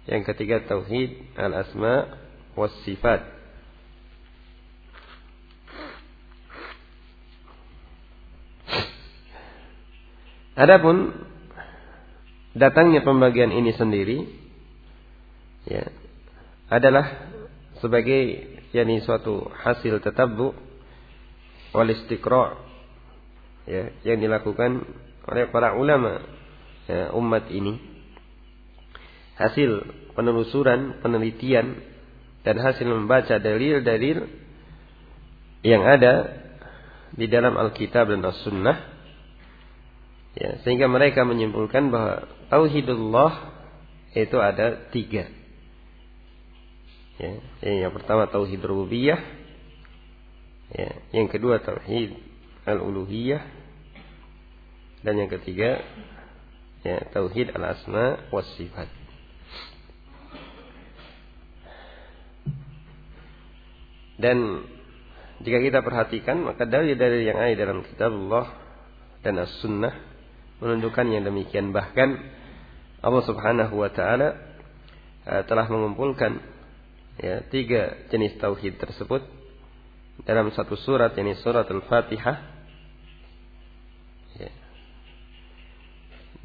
Yang 0.06 0.22
ketiga 0.32 0.62
tauhid 0.68 1.34
al-asma 1.34 2.14
was 2.54 2.70
sifat. 2.84 3.24
Adapun 10.56 11.25
datangnya 12.56 13.04
pembagian 13.04 13.52
ini 13.52 13.76
sendiri 13.76 14.24
ya 15.68 15.92
adalah 16.72 17.36
sebagai 17.84 18.56
yakni 18.72 19.04
suatu 19.04 19.46
hasil 19.52 20.00
tetabbu 20.00 20.56
wal 21.76 21.90
istiqra 21.92 22.56
ya 23.68 23.92
yang 24.08 24.18
dilakukan 24.24 24.82
oleh 25.26 25.44
para 25.50 25.74
ulama 25.74 26.22
ya, 26.86 27.10
umat 27.18 27.50
ini. 27.50 27.76
Hasil 29.36 29.84
penelusuran, 30.16 31.04
penelitian 31.04 31.76
dan 32.46 32.56
hasil 32.56 32.86
membaca 32.88 33.36
dalil-dalil 33.36 34.24
yang 35.66 35.82
ada 35.84 36.40
di 37.12 37.26
dalam 37.28 37.58
Alkitab 37.58 38.08
dan 38.08 38.24
As-Sunnah 38.24 38.76
ya, 40.38 40.62
sehingga 40.64 40.88
mereka 40.88 41.26
menyimpulkan 41.26 41.90
bahwa 41.92 42.24
tauhidullah 42.48 43.32
itu 44.16 44.36
ada 44.40 44.88
tiga. 44.92 45.28
Ya, 47.16 47.32
yang 47.64 47.92
pertama 47.96 48.28
tauhid 48.28 48.60
rububiyah. 48.60 49.20
Ya, 50.72 50.90
yang 51.16 51.28
kedua 51.32 51.60
tauhid 51.64 52.16
al-uluhiyah. 52.68 53.42
Dan 55.04 55.22
yang 55.22 55.30
ketiga 55.30 55.84
ya 56.82 56.98
tauhid 57.14 57.54
al-asma 57.54 58.26
was 58.34 58.48
sifat. 58.58 58.90
Dan 64.16 64.64
jika 65.44 65.60
kita 65.60 65.84
perhatikan 65.84 66.40
maka 66.40 66.64
dalil-dalil 66.64 67.22
yang 67.28 67.36
ada 67.36 67.52
dalam 67.52 67.84
kitab 67.84 68.08
Allah 68.08 68.48
dan 69.20 69.36
as-sunnah 69.36 70.15
menunjukkan 70.60 71.06
yang 71.12 71.24
demikian. 71.24 71.70
Bahkan 71.70 72.08
Allah 73.04 73.22
Subhanahu 73.28 73.74
wa 73.76 73.90
taala 73.92 74.34
uh, 75.28 75.42
telah 75.44 75.66
mengumpulkan 75.68 76.40
ya 77.20 77.44
tiga 77.48 78.08
jenis 78.12 78.36
tauhid 78.40 78.76
tersebut 78.80 79.24
dalam 80.24 80.48
satu 80.52 80.76
surat 80.80 81.12
yakni 81.12 81.36
surat 81.40 81.68
Al-Fatihah. 81.68 82.56
Ya. 84.36 84.52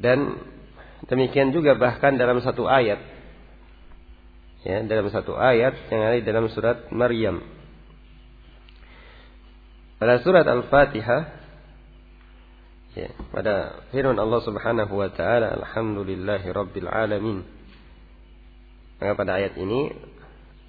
dan 0.00 0.40
demikian 1.12 1.52
juga 1.52 1.76
bahkan 1.76 2.16
dalam 2.16 2.40
satu 2.40 2.64
ayat 2.64 3.04
ya 4.64 4.80
dalam 4.88 5.12
satu 5.12 5.36
ayat 5.36 5.76
yang 5.92 6.00
ada 6.00 6.18
dalam 6.24 6.46
surat 6.52 6.88
Maryam. 6.88 7.42
Pada 10.00 10.18
surat 10.24 10.46
Al-Fatihah 10.46 11.41
ya, 12.96 13.08
pada 13.32 13.84
firman 13.92 14.18
Allah 14.18 14.40
Subhanahu 14.44 14.94
wa 14.96 15.10
taala 15.12 15.56
alhamdulillahi 15.62 16.46
rabbil 16.52 16.88
alamin. 16.88 17.44
Maka 19.00 19.12
pada 19.18 19.42
ayat 19.42 19.58
ini 19.58 19.90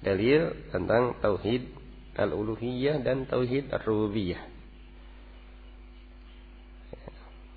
dalil 0.02 0.52
tentang 0.74 1.16
tauhid 1.22 1.70
al-uluhiyah 2.18 3.00
dan 3.06 3.24
tauhid 3.30 3.70
ar-rububiyah. 3.70 4.42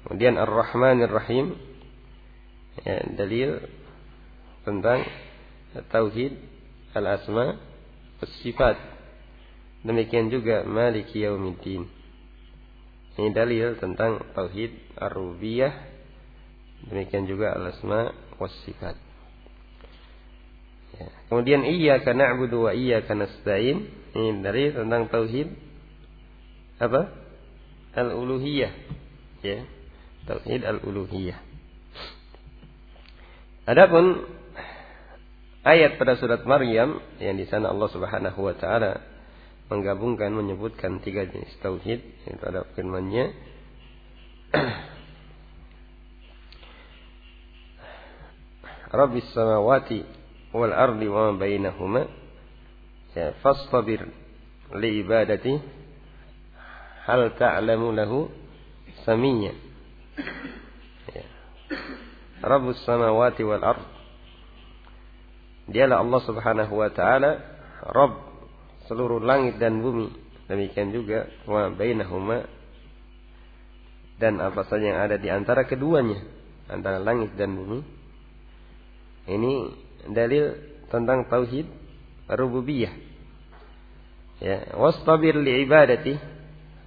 Kemudian 0.07 0.39
Ar-Rahmanir 0.39 1.11
Rahim 1.11 1.57
ya, 2.79 3.03
dalil 3.17 3.59
tentang 4.63 5.03
tauhid 5.91 6.39
al-asma 6.95 7.59
was 8.23 8.31
sifat 8.39 8.79
Demikian 9.87 10.27
juga 10.33 10.65
Maliki 10.65 11.23
Yaumiddin. 11.23 11.87
Ini 13.17 13.33
dalil 13.33 13.81
tentang 13.81 14.21
tauhid 14.37 14.93
ar-rububiyah. 14.93 15.73
Demikian 16.93 17.25
juga 17.25 17.57
al-asma 17.57 18.13
was 18.37 18.53
sifat. 18.61 18.93
Ya. 20.93 21.09
Kemudian 21.29 21.65
iyyaka 21.65 22.13
na'budu 22.13 22.69
wa 22.69 22.71
iyyaka 22.77 23.17
nasta'in. 23.17 23.89
Ini 24.13 24.45
dalil 24.45 24.77
tentang 24.77 25.09
tauhid 25.09 25.49
apa? 26.77 27.09
Al-uluhiyah. 27.97 28.73
Ya. 29.41 29.65
Tauhid 30.29 30.61
al-uluhiyah. 30.61 31.41
Adapun 33.65 34.29
ayat 35.65 35.97
pada 35.99 36.15
surat 36.15 36.45
Maryam 36.45 37.01
yang 37.19 37.35
di 37.35 37.49
sana 37.49 37.73
Allah 37.73 37.89
Subhanahu 37.91 38.39
wa 38.39 38.55
taala 38.55 39.16
menggabungkan 39.67 40.31
menyebutkan 40.31 41.03
tiga 41.03 41.27
jenis 41.27 41.51
tauhid 41.59 41.99
yaitu 42.23 42.43
ada 42.47 42.63
firman-Nya 42.75 43.35
Rabbis 48.87 49.27
samawati 49.35 50.07
wal 50.55 50.71
ardi 50.71 51.11
wa 51.11 51.31
ma 51.31 51.33
bainahuma 51.35 52.07
ya 53.11 53.35
fastabir 53.43 54.07
li 54.79 55.03
ibadati 55.03 55.59
hal 57.03 57.35
ta'lamu 57.35 57.91
lahu 57.91 58.31
samiyya 59.03 59.51
ya. 61.11 61.25
Rabbus 62.39 62.79
samawati 62.87 63.43
wal 63.43 63.63
ard 63.63 63.83
Dialah 65.67 65.99
Allah 65.99 66.21
Subhanahu 66.23 66.73
wa 66.79 66.87
taala 66.95 67.43
Rabb 67.83 68.26
seluruh 68.87 69.21
langit 69.21 69.59
dan 69.61 69.83
bumi. 69.83 70.09
Demikian 70.47 70.95
juga 70.95 71.27
wa 71.43 71.67
bainahuma 71.71 72.47
dan 74.17 74.41
apa 74.41 74.65
saja 74.65 74.95
yang 74.95 74.99
ada 75.03 75.19
di 75.19 75.29
antara 75.29 75.67
keduanya, 75.67 76.23
antara 76.71 76.97
langit 76.97 77.35
dan 77.37 77.53
bumi. 77.53 77.83
Ini 79.27 79.53
dalil 80.09 80.55
tentang 80.87 81.27
tauhid 81.27 81.67
rububiyah. 82.31 82.95
Ya, 84.39 84.71
wastabir 84.77 85.35
li 85.35 85.67
ibadati 85.67 86.15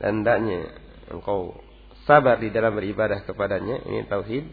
dan 0.01 0.23
hendaknya 0.23 0.73
engkau 1.11 1.59
sabar 2.09 2.41
di 2.41 2.49
dalam 2.49 2.73
beribadah 2.73 3.23
kepadanya. 3.29 3.85
Ini 3.85 4.09
tauhid 4.09 4.45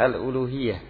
al-uluhiyah. 0.00 0.80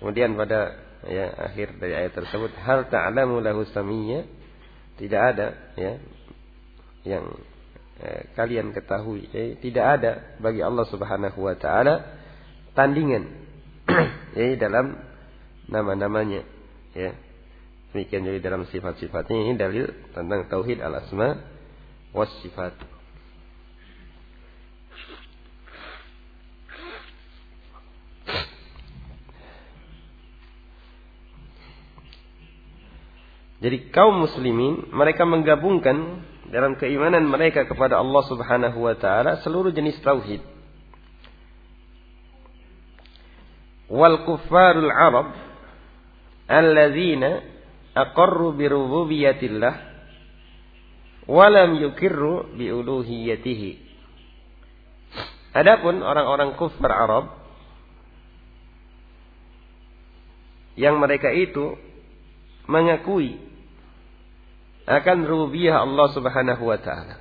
Kemudian 0.00 0.36
pada 0.36 0.85
ya 1.04 1.28
akhir 1.52 1.76
dari 1.76 1.92
ayat 1.92 2.12
tersebut. 2.16 2.56
Hal 2.64 2.88
ta'lamu 2.88 3.44
lahu 3.44 3.68
samiyya 3.68 4.24
tidak 4.96 5.20
ada 5.34 5.46
ya 5.76 5.92
yang 7.04 7.24
eh, 8.00 8.32
kalian 8.32 8.72
ketahui. 8.72 9.28
Ya, 9.30 9.54
tidak 9.60 9.84
ada 10.00 10.12
bagi 10.40 10.64
Allah 10.64 10.88
Subhanahu 10.88 11.38
wa 11.44 11.54
taala 11.54 12.16
tandingan 12.72 13.28
ya 14.38 14.56
dalam 14.56 14.96
nama-namanya 15.68 16.42
ya. 16.96 17.12
Demikian 17.92 18.28
juga 18.28 18.52
dalam 18.52 18.68
sifat-sifatnya. 18.68 19.36
Ini 19.40 19.52
dalil 19.56 19.88
tentang 20.12 20.44
tauhid 20.52 20.84
al-asma 20.84 21.40
was 22.12 22.28
sifat 22.44 22.76
Jadi 33.66 33.90
kaum 33.90 34.22
muslimin 34.22 34.94
mereka 34.94 35.26
menggabungkan 35.26 36.22
dalam 36.54 36.78
keimanan 36.78 37.26
mereka 37.26 37.66
kepada 37.66 37.98
Allah 37.98 38.22
Subhanahu 38.30 38.78
wa 38.78 38.94
taala 38.94 39.42
seluruh 39.42 39.74
jenis 39.74 39.98
tauhid. 40.06 40.38
Wal 43.90 44.22
kuffarul 44.22 44.86
Arab 44.86 45.34
alladzina 46.46 47.42
aqarru 47.90 48.54
bi 48.54 48.70
rububiyyatillah 48.70 49.74
wa 51.26 51.46
lam 51.50 51.82
yukirru 51.82 52.54
bi 52.54 52.70
uluhiyyatihi. 52.70 53.82
Adapun 55.58 56.06
orang-orang 56.06 56.54
kufar 56.54 56.94
Arab 56.94 57.34
yang 60.78 61.02
mereka 61.02 61.34
itu 61.34 61.74
mengakui 62.70 63.55
akan 64.86 65.26
rububiyah 65.26 65.82
Allah 65.82 66.06
Subhanahu 66.14 66.62
wa 66.62 66.78
taala. 66.78 67.18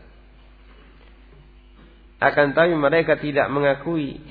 Akan 2.21 2.53
tapi 2.53 2.77
mereka 2.77 3.17
tidak 3.17 3.49
mengakui 3.49 4.21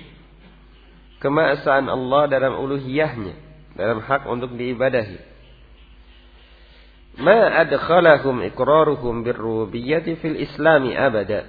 kemaesaan 1.19 1.91
Allah 1.91 2.31
dalam 2.31 2.63
uluhiyahnya, 2.63 3.35
dalam 3.75 3.99
hak 4.07 4.31
untuk 4.31 4.55
diibadahi. 4.55 5.19
Ma 7.19 7.63
adkhalahum 7.63 8.43
iqraruhum 8.51 9.23
birrububiyyati 9.27 10.19
fil 10.19 10.39
islami 10.39 10.95
abada. 10.95 11.47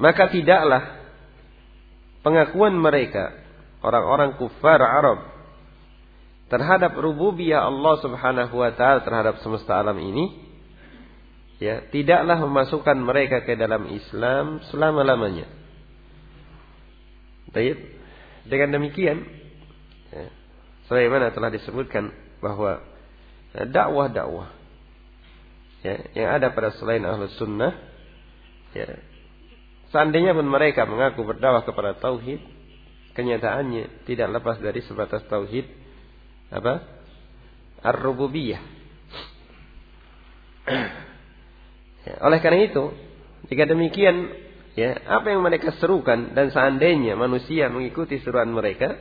Maka 0.00 0.32
tidaklah 0.32 0.96
pengakuan 2.24 2.76
mereka 2.76 3.36
orang-orang 3.84 4.36
kufar 4.40 4.80
Arab 4.80 5.29
terhadap 6.50 6.98
rububiyah 6.98 7.62
Allah 7.62 7.94
Subhanahu 8.02 8.54
wa 8.58 8.70
taala 8.74 9.06
terhadap 9.06 9.38
semesta 9.40 9.78
alam 9.78 9.96
ini 10.02 10.50
ya 11.62 11.86
tidaklah 11.94 12.42
memasukkan 12.42 12.98
mereka 12.98 13.46
ke 13.46 13.54
dalam 13.54 13.86
Islam 13.88 14.58
selama-lamanya. 14.68 15.46
Baik. 17.54 17.78
Dengan 18.50 18.80
demikian 18.80 19.22
ya, 20.10 20.26
sebagaimana 20.90 21.30
telah 21.30 21.54
disebutkan 21.54 22.10
bahwa 22.42 22.82
dakwah-dakwah 23.52 24.48
ya, 25.86 25.94
yang 26.16 26.28
ada 26.40 26.50
pada 26.50 26.74
selain 26.80 27.04
ahlus 27.04 27.36
sunnah 27.36 27.76
ya, 28.72 28.98
seandainya 29.92 30.32
pun 30.32 30.48
mereka 30.48 30.88
mengaku 30.88 31.22
berdakwah 31.22 31.62
kepada 31.62 32.00
tauhid 32.00 32.40
kenyataannya 33.12 34.08
tidak 34.08 34.40
lepas 34.40 34.56
dari 34.62 34.80
sebatas 34.88 35.20
tauhid 35.28 35.79
apa? 36.50 36.84
Ar-rububiyah. 37.80 38.62
ya, 42.06 42.14
oleh 42.26 42.38
karena 42.42 42.68
itu, 42.68 42.84
jika 43.48 43.64
demikian, 43.64 44.28
ya, 44.76 44.98
apa 45.08 45.32
yang 45.32 45.40
mereka 45.40 45.72
serukan 45.80 46.36
dan 46.36 46.52
seandainya 46.52 47.16
manusia 47.16 47.72
mengikuti 47.72 48.20
seruan 48.20 48.52
mereka, 48.52 48.98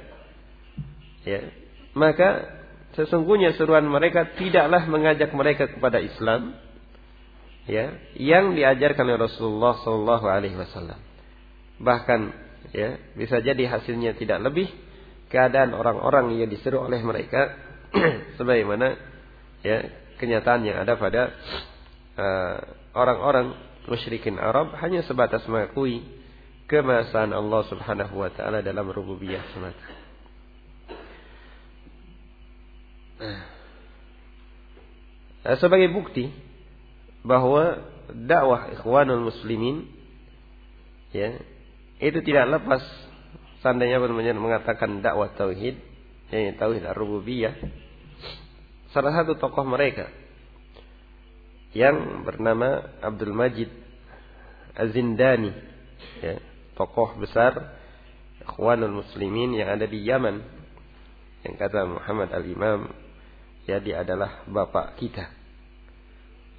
ya, 1.28 1.50
maka 1.98 2.56
sesungguhnya 2.96 3.58
seruan 3.60 3.86
mereka 3.86 4.34
tidaklah 4.40 4.88
mengajak 4.88 5.34
mereka 5.36 5.68
kepada 5.68 6.00
Islam, 6.00 6.56
ya, 7.68 7.98
yang 8.16 8.56
diajarkan 8.56 9.04
oleh 9.04 9.20
Rasulullah 9.28 9.78
Shallallahu 9.84 10.26
Alaihi 10.26 10.58
Wasallam. 10.58 11.00
bahkan 11.80 12.36
ya 12.76 13.00
bisa 13.16 13.40
jadi 13.40 13.64
hasilnya 13.72 14.20
tidak 14.20 14.44
lebih 14.44 14.68
keadaan 15.30 15.78
orang-orang 15.78 16.36
yang 16.36 16.50
diseru 16.50 16.82
oleh 16.84 17.00
mereka 17.06 17.54
sebagaimana 18.38 18.98
ya 19.62 19.78
kenyataan 20.18 20.66
yang 20.66 20.82
ada 20.82 20.98
pada 20.98 21.32
uh, 22.18 22.58
orang-orang 22.98 23.54
musyrikin 23.86 24.38
Arab 24.42 24.74
hanya 24.82 25.06
sebatas 25.06 25.46
mengakui 25.46 26.04
kemasan 26.70 27.34
Allah 27.34 27.62
Subhanahu 27.70 28.14
wa 28.20 28.30
taala 28.30 28.62
dalam 28.62 28.90
rububiyah 28.90 29.42
semata. 29.54 29.90
Uh, 33.20 33.42
sebagai 35.58 35.90
bukti 35.90 36.30
bahwa 37.26 37.84
dakwah 38.14 38.72
ikhwanul 38.74 39.30
muslimin 39.30 39.86
ya 41.12 41.42
itu 42.00 42.20
tidak 42.24 42.60
lepas 42.60 42.84
seandainya 43.60 44.00
benar 44.00 44.38
mengatakan 44.40 45.04
dakwah 45.04 45.32
tauhid 45.36 45.76
yakni 46.30 46.56
tauhid 46.56 46.84
ar-rububiyah 46.86 47.56
salah 48.96 49.14
satu 49.14 49.36
tokoh 49.38 49.66
mereka 49.66 50.08
yang 51.76 52.26
bernama 52.26 52.98
Abdul 53.04 53.34
Majid 53.36 53.70
Az-Zindani 54.74 55.54
ya, 56.24 56.42
tokoh 56.74 57.20
besar 57.22 57.78
Ikhwanul 58.42 59.06
Muslimin 59.06 59.54
yang 59.54 59.70
ada 59.78 59.86
di 59.86 60.02
Yaman 60.02 60.42
yang 61.46 61.56
kata 61.60 61.86
Muhammad 61.86 62.34
Al-Imam 62.34 62.90
ya 63.70 63.78
dia 63.78 64.02
adalah 64.02 64.48
bapak 64.50 64.98
kita 64.98 65.30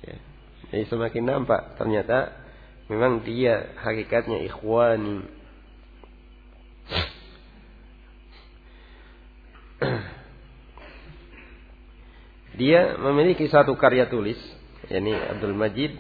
ya. 0.07 0.17
jadi 0.71 0.85
semakin 0.87 1.25
nampak 1.27 1.75
ternyata 1.75 2.39
memang 2.87 3.27
dia 3.27 3.75
hakikatnya 3.83 4.47
ikhwani 4.47 5.40
dia 12.61 12.97
memiliki 13.01 13.49
satu 13.49 13.73
karya 13.77 14.07
tulis 14.07 14.39
yakni 14.93 15.15
Abdul 15.17 15.55
Majid 15.57 15.97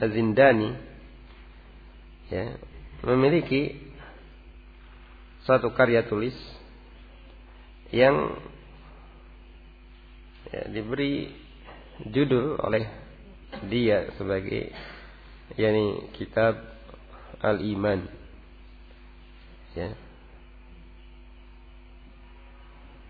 Az-Zindani 0.00 0.72
ya 2.32 2.56
memiliki 3.04 3.76
satu 5.44 5.74
karya 5.74 6.06
tulis 6.06 6.34
yang 7.92 8.40
ya, 10.48 10.64
diberi 10.70 11.28
judul 12.08 12.56
oleh 12.56 12.88
dia 13.68 14.08
sebagai 14.16 14.72
yakni 15.60 16.08
kitab 16.16 16.56
Al-Iman. 17.42 18.06
Ya. 19.76 19.92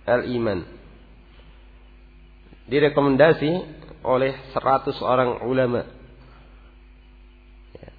Al-Iman. 0.06 0.64
Direkomendasi 2.66 3.50
oleh 4.02 4.32
100 4.54 4.98
orang 5.02 5.42
ulama. 5.46 5.82
Ya. 7.76 7.90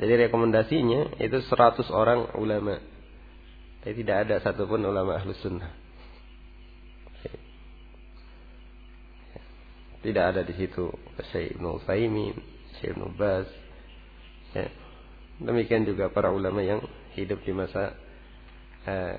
Jadi 0.00 0.12
rekomendasinya 0.28 1.20
itu 1.20 1.38
100 1.44 1.88
orang 1.92 2.32
ulama. 2.36 2.80
Tapi 3.80 3.96
tidak 4.04 4.28
ada 4.28 4.36
satupun 4.44 4.84
ulama 4.84 5.16
ahlus 5.16 5.40
sunnah. 5.40 5.72
Ya. 7.24 7.34
Tidak 10.04 10.24
ada 10.36 10.40
di 10.44 10.54
situ 10.56 10.92
Syekh 11.32 11.56
Ibnu 11.56 11.80
Utsaimin, 11.80 12.36
Syekh 12.80 12.96
Ibnu 12.96 13.08
Baz, 13.16 13.48
Ya. 14.50 14.66
Demikian 15.40 15.86
juga 15.86 16.10
para 16.12 16.34
ulama 16.34 16.60
yang 16.60 16.84
hidup 17.16 17.40
di 17.46 17.54
masa 17.54 17.96
uh, 18.86 19.16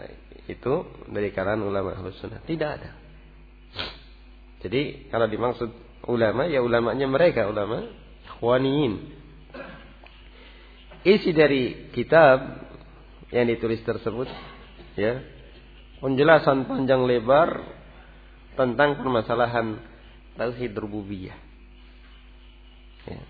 itu 0.49 0.73
dari 1.11 1.29
kalangan 1.35 1.67
ulama 1.67 1.97
ahlus 1.97 2.17
sunnah. 2.17 2.41
Tidak 2.45 2.69
ada. 2.69 2.91
Jadi 4.61 5.09
kalau 5.09 5.25
dimaksud 5.25 5.69
ulama 6.09 6.45
ya 6.49 6.61
ulamanya 6.61 7.07
mereka 7.09 7.49
ulama 7.49 7.89
ikhwaniyin. 8.25 8.93
Isi 11.01 11.33
dari 11.33 11.89
kitab 11.93 12.61
yang 13.33 13.49
ditulis 13.49 13.81
tersebut 13.81 14.29
ya 14.93 15.17
penjelasan 16.01 16.69
panjang 16.69 17.05
lebar 17.09 17.61
tentang 18.53 19.01
permasalahan 19.01 19.81
tauhid 20.37 20.73
rububiyah. 20.77 21.37
Ya. 23.09 23.23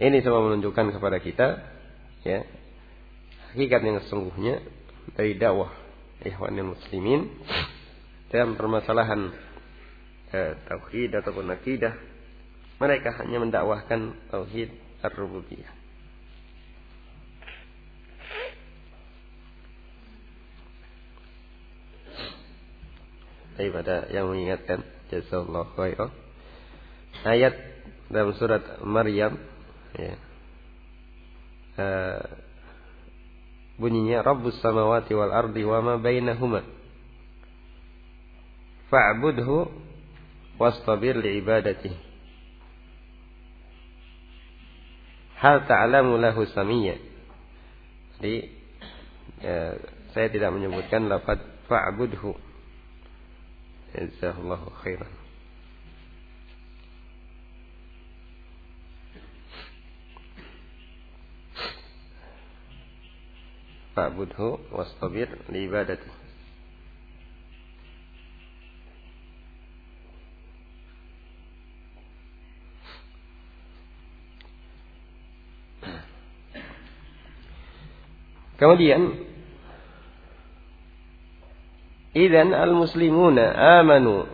Ini 0.00 0.18
semua 0.24 0.40
menunjukkan 0.48 0.96
kepada 0.96 1.20
kita 1.20 1.48
ya 2.24 2.42
hakikat 3.54 3.80
yang 3.82 3.98
sesungguhnya 4.06 4.62
dari 5.18 5.34
dakwah 5.34 5.72
ikhwanul 6.22 6.76
muslimin 6.76 7.26
dalam 8.30 8.54
permasalahan 8.54 9.34
eh, 10.30 10.54
tauhid 10.68 11.10
ataupun 11.18 11.50
akidah 11.50 11.94
mereka 12.80 13.12
hanya 13.20 13.44
mendakwahkan 13.44 14.16
tauhid 14.32 14.72
ar-rububiyah. 15.04 15.68
Daripada 23.60 24.08
yang 24.08 24.32
mengingatkan 24.32 24.80
jazakallahu 25.12 25.76
khairan. 25.76 26.08
Ayat 27.28 27.52
dalam 28.08 28.32
surat 28.40 28.80
Maryam 28.80 29.36
ya. 29.92 30.16
Uh, 31.76 32.24
bunyinya 33.80 34.20
Rabbus 34.20 34.60
samawati 34.60 35.16
wal 35.16 35.32
ardi 35.32 35.64
wa 35.64 35.80
ma 35.80 35.94
bainahuma. 35.96 36.60
Fa'budhu 38.92 39.72
wastabir 40.60 41.16
li 41.16 41.40
ibadatihi 41.40 42.10
hal 45.40 45.64
ta'lamu 45.64 46.20
lahu 46.20 46.44
samiyya. 46.52 47.00
Jadi 48.20 48.36
ya, 49.40 49.80
saya 50.12 50.28
tidak 50.28 50.52
menyebutkan 50.52 51.08
lafaz 51.08 51.40
fa'budhu. 51.64 52.36
Jazakallahu 53.96 54.70
khairan 54.84 55.19
fa'budhu 63.94 64.60
wastabir 64.72 65.28
li 65.50 65.64
ibadati. 65.66 66.20
Kemudian 78.60 79.30
Idan 82.10 82.50
al-muslimuna 82.50 83.54
amanu 83.80 84.26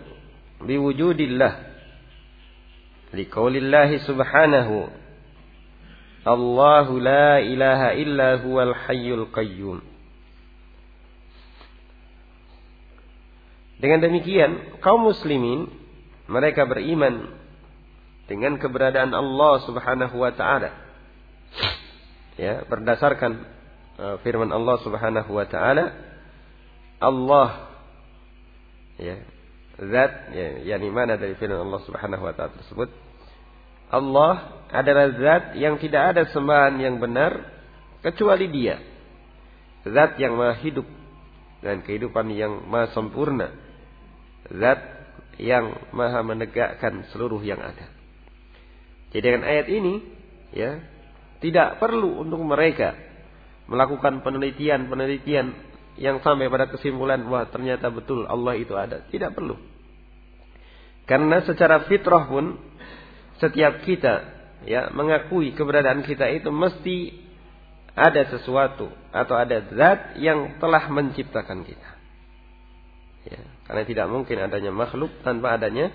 biwujudillah 0.65 1.53
liqaulillahi 3.13 4.01
subhanahu 4.01 4.89
Allahu 6.27 6.99
la 6.99 7.39
ilaha 7.39 7.95
illa 7.95 8.43
huwal 8.43 8.75
hayyul 8.75 9.31
qayyum. 9.31 9.79
Dengan 13.79 14.03
demikian, 14.03 14.83
kaum 14.83 15.07
muslimin 15.07 15.71
mereka 16.27 16.67
beriman 16.67 17.31
dengan 18.27 18.59
keberadaan 18.59 19.15
Allah 19.15 19.63
Subhanahu 19.63 20.17
wa 20.19 20.35
taala. 20.35 20.75
Ya, 22.35 22.67
berdasarkan 22.67 23.47
uh, 23.97 24.17
firman 24.27 24.51
Allah 24.51 24.83
Subhanahu 24.83 25.31
wa 25.31 25.47
taala, 25.47 25.95
Allah 26.99 27.71
ya, 28.99 29.23
zat 29.79 30.13
ya, 30.35 30.75
yakni 30.75 30.91
mana 30.91 31.15
dari 31.15 31.39
firman 31.39 31.63
Allah 31.63 31.81
Subhanahu 31.87 32.27
wa 32.27 32.35
taala 32.35 32.57
tersebut? 32.59 33.06
Allah 33.91 34.65
adalah 34.71 35.15
zat 35.15 35.45
yang 35.55 35.79
tidak 35.79 36.15
ada 36.15 36.23
sembahan 36.31 36.75
yang 36.83 36.99
benar 36.99 37.39
kecuali 38.03 38.51
dia. 38.51 38.83
Zat 39.87 40.19
yang 40.19 40.35
maha 40.35 40.59
hidup 40.59 40.87
dan 41.63 41.87
kehidupan 41.87 42.35
yang 42.35 42.67
maha 42.67 42.91
sempurna. 42.91 43.55
Zat 44.51 44.83
yang 45.39 45.71
maha 45.95 46.21
menegakkan 46.27 47.07
seluruh 47.15 47.39
yang 47.47 47.63
ada. 47.63 47.87
Jadi 49.15 49.23
dengan 49.23 49.47
ayat 49.47 49.67
ini, 49.71 49.95
ya, 50.51 50.83
tidak 51.39 51.79
perlu 51.79 52.27
untuk 52.27 52.43
mereka 52.43 52.99
melakukan 53.71 54.23
penelitian-penelitian 54.23 55.47
yang 55.97 56.21
sampai 56.21 56.53
pada 56.53 56.69
kesimpulan 56.69 57.25
wah 57.27 57.49
ternyata 57.49 57.89
betul 57.89 58.27
Allah 58.27 58.55
itu 58.59 58.75
ada. 58.75 59.07
Tidak 59.07 59.33
perlu. 59.33 59.57
Karena 61.07 61.39
secara 61.47 61.87
fitrah 61.87 62.27
pun 62.27 62.59
setiap 63.39 63.85
kita 63.85 64.37
ya 64.65 64.89
mengakui 64.91 65.53
keberadaan 65.53 66.03
kita 66.03 66.27
itu 66.33 66.49
mesti 66.49 67.27
ada 67.97 68.29
sesuatu 68.29 68.93
atau 69.09 69.35
ada 69.37 69.65
zat 69.73 70.21
yang 70.21 70.61
telah 70.61 70.85
menciptakan 70.93 71.65
kita. 71.65 71.91
Ya, 73.27 73.43
karena 73.67 73.83
tidak 73.89 74.07
mungkin 74.13 74.39
adanya 74.39 74.71
makhluk 74.71 75.11
tanpa 75.25 75.57
adanya 75.57 75.91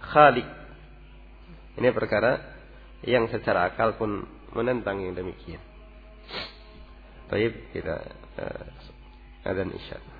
khalik. 0.00 0.46
Ini 1.76 1.90
perkara 1.90 2.38
yang 3.02 3.26
secara 3.28 3.72
akal 3.72 3.98
pun 3.98 4.24
menentang 4.54 5.02
yang 5.02 5.18
demikian. 5.18 5.60
Baik, 7.32 7.72
kita 7.74 7.96
uh, 8.38 9.48
adzan 9.48 9.72
isya. 9.74 10.11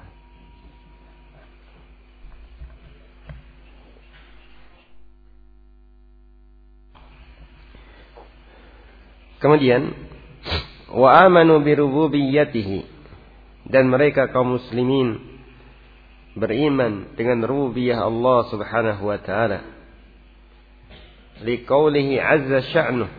Kemudian 9.43 9.91
wa 10.95 11.11
amanu 11.27 11.59
bi 11.67 11.75
rububiyyatihi 11.75 12.87
dan 13.67 13.91
mereka 13.91 14.31
kaum 14.31 14.55
muslimin 14.55 15.19
beriman 16.39 17.11
dengan 17.19 17.43
rububiyah 17.43 18.07
Allah 18.07 18.39
Subhanahu 18.55 19.03
wa 19.03 19.19
taala. 19.19 19.67
Liqaulihi 21.43 22.23
azza 22.23 22.63
sya'nuh 22.71 23.11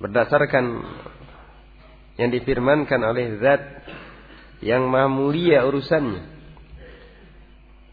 berdasarkan 0.00 0.64
yang 2.16 2.32
difirmankan 2.32 3.00
oleh 3.04 3.36
zat 3.44 3.60
yang 4.64 4.88
maha 4.88 5.08
mulia 5.12 5.68
urusannya. 5.68 6.32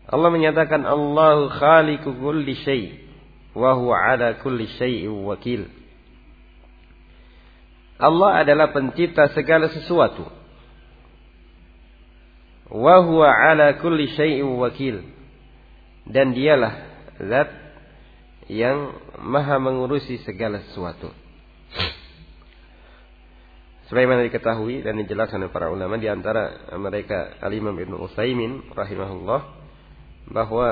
Allah 0.08 0.30
menyatakan 0.32 0.88
Allahu 0.88 1.52
khaliqu 1.52 2.08
kulli 2.08 2.56
syai' 2.63 3.04
wa 3.52 3.76
huwa 3.76 3.99
ala 3.99 4.39
kulli 4.39 4.71
syai'in 4.80 5.12
wakil. 5.28 5.67
Allah 8.01 8.41
adalah 8.41 8.73
pencipta 8.73 9.29
segala 9.32 9.69
sesuatu. 9.69 10.25
Wa 12.73 13.06
huwa 13.06 13.29
ala 13.29 13.77
kulli 13.77 14.10
syai'in 14.17 14.49
wakil. 14.58 15.06
Dan 16.10 16.34
dialah 16.34 16.73
zat 17.21 17.49
yang 18.51 18.91
maha 19.23 19.62
mengurusi 19.62 20.19
segala 20.25 20.60
sesuatu. 20.67 21.13
Sebagaimana 23.88 24.25
diketahui 24.25 24.82
dan 24.82 24.97
dijelaskan 24.97 25.45
oleh 25.45 25.53
para 25.53 25.69
ulama 25.69 25.99
di 26.01 26.10
antara 26.10 26.73
mereka 26.79 27.38
Al-Imam 27.43 27.77
Ibnu 27.77 27.99
Utsaimin 28.10 28.73
rahimahullah 28.73 29.41
bahwa 30.34 30.67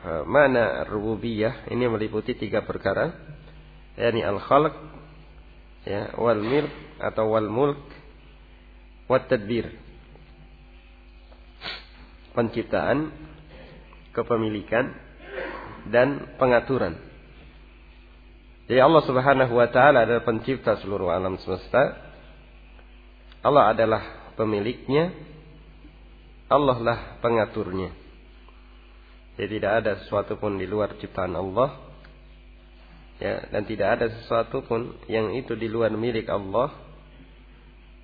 e, 0.00 0.10
mana 0.26 0.82
rububiyah 0.88 1.70
ini 1.70 1.86
meliputi 1.86 2.34
tiga 2.34 2.64
perkara 2.64 3.14
yakni 4.00 4.24
al-khalq 4.24 4.74
ya 5.84 6.16
wal 6.16 6.40
milk 6.40 6.72
atau 7.00 7.28
wal 7.28 7.48
mulk 7.48 7.80
wat 9.08 9.28
tadbir. 9.28 9.68
Penciptaan 12.34 13.14
kepemilikan 14.10 14.90
dan 15.92 16.34
pengaturan. 16.40 16.98
Jadi 18.64 18.80
Allah 18.80 19.02
Subhanahu 19.04 19.52
wa 19.54 19.68
taala 19.68 20.08
adalah 20.08 20.24
pencipta 20.24 20.80
seluruh 20.80 21.12
alam 21.12 21.36
semesta. 21.38 22.00
Allah 23.44 23.76
adalah 23.76 24.02
pemiliknya. 24.40 25.12
Allah 26.48 26.78
lah 26.80 26.98
pengaturnya. 27.20 27.92
Jadi 29.36 29.60
tidak 29.60 29.72
ada 29.84 29.92
sesuatu 30.00 30.40
pun 30.40 30.56
di 30.56 30.64
luar 30.64 30.96
ciptaan 30.96 31.34
Allah 31.34 31.83
ya 33.24 33.48
dan 33.48 33.64
tidak 33.64 33.88
ada 33.96 34.06
sesuatu 34.20 34.60
pun 34.68 35.00
yang 35.08 35.32
itu 35.32 35.56
di 35.56 35.72
luar 35.72 35.88
milik 35.96 36.28
Allah 36.28 36.76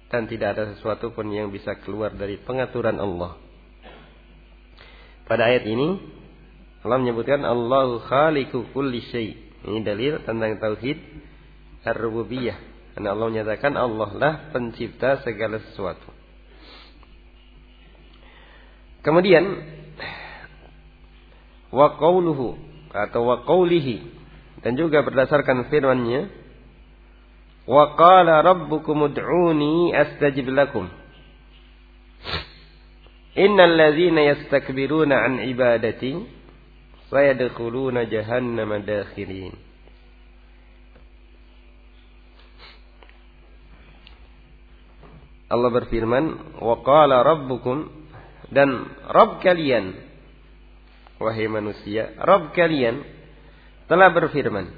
dan 0.08 0.24
tidak 0.24 0.56
ada 0.56 0.64
sesuatu 0.72 1.12
pun 1.12 1.28
yang 1.28 1.52
bisa 1.52 1.76
keluar 1.84 2.16
dari 2.16 2.40
pengaturan 2.40 2.96
Allah. 2.96 3.36
Pada 5.28 5.46
ayat 5.46 5.62
ini 5.68 6.00
Allah 6.80 6.98
menyebutkan 6.98 7.44
Allahu 7.44 8.00
khaliqu 8.08 8.72
kulli 8.72 9.04
syai. 9.12 9.36
Ini 9.60 9.84
dalil 9.84 10.24
tentang 10.24 10.56
tauhid 10.56 10.98
ar-rububiyah. 11.84 12.56
Karena 12.96 13.14
Allah 13.14 13.26
menyatakan 13.28 13.76
Allah 13.76 14.10
lah 14.16 14.34
pencipta 14.50 15.20
segala 15.22 15.60
sesuatu. 15.70 16.10
Kemudian 19.04 19.44
wa 21.70 21.94
qawluhu 22.00 22.58
atau 22.90 23.22
wa 23.22 23.46
qawlihi 23.46 24.19
dan 24.60 24.72
juga 24.76 25.00
berdasarkan 25.00 25.72
firman-Nya, 25.72 26.28
"Wa 27.64 27.96
qala 27.96 28.44
rabbukum 28.44 29.08
ud'uni 29.08 29.96
astajib 29.96 30.52
lakum." 30.52 30.88
Innal 33.38 33.78
ladzina 33.78 34.26
yastakbiruna 34.26 35.16
an 35.16 35.32
ibadati 35.40 36.18
sayadkhuluna 37.08 38.04
jahannama 38.10 38.82
dakhirin. 38.84 39.54
Allah 45.50 45.70
berfirman, 45.74 46.24
"Wa 46.62 46.78
qala 46.86 47.26
rabbukum" 47.26 47.90
dan 48.54 48.86
Rabb 49.10 49.42
kalian 49.42 49.94
wahai 51.18 51.46
manusia, 51.46 52.14
Rabb 52.18 52.54
kalian 52.54 53.02
telah 53.90 54.14
berfirman. 54.14 54.70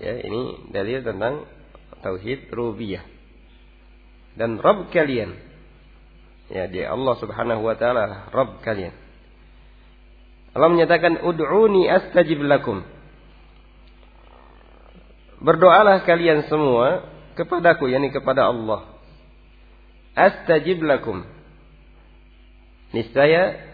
Ya, 0.00 0.16
ini 0.16 0.72
dalil 0.72 1.04
tentang 1.04 1.44
tauhid 2.00 2.48
rububiyah. 2.48 3.04
Dan 4.34 4.58
Rabb 4.58 4.88
kalian. 4.88 5.36
Ya, 6.48 6.64
dia 6.66 6.90
Allah 6.90 7.14
Subhanahu 7.20 7.62
wa 7.68 7.76
taala 7.76 8.32
Rabb 8.32 8.64
kalian. 8.64 8.96
Allah 10.56 10.70
menyatakan 10.72 11.20
ud'uni 11.20 11.84
astajib 11.84 12.40
lakum. 12.40 12.80
Berdoalah 15.44 16.08
kalian 16.08 16.48
semua 16.48 17.10
kepadaku 17.36 17.92
yakni 17.92 18.08
kepada 18.08 18.48
Allah. 18.48 18.88
Astajib 20.16 20.80
lakum. 20.80 21.26
Niscaya 22.94 23.73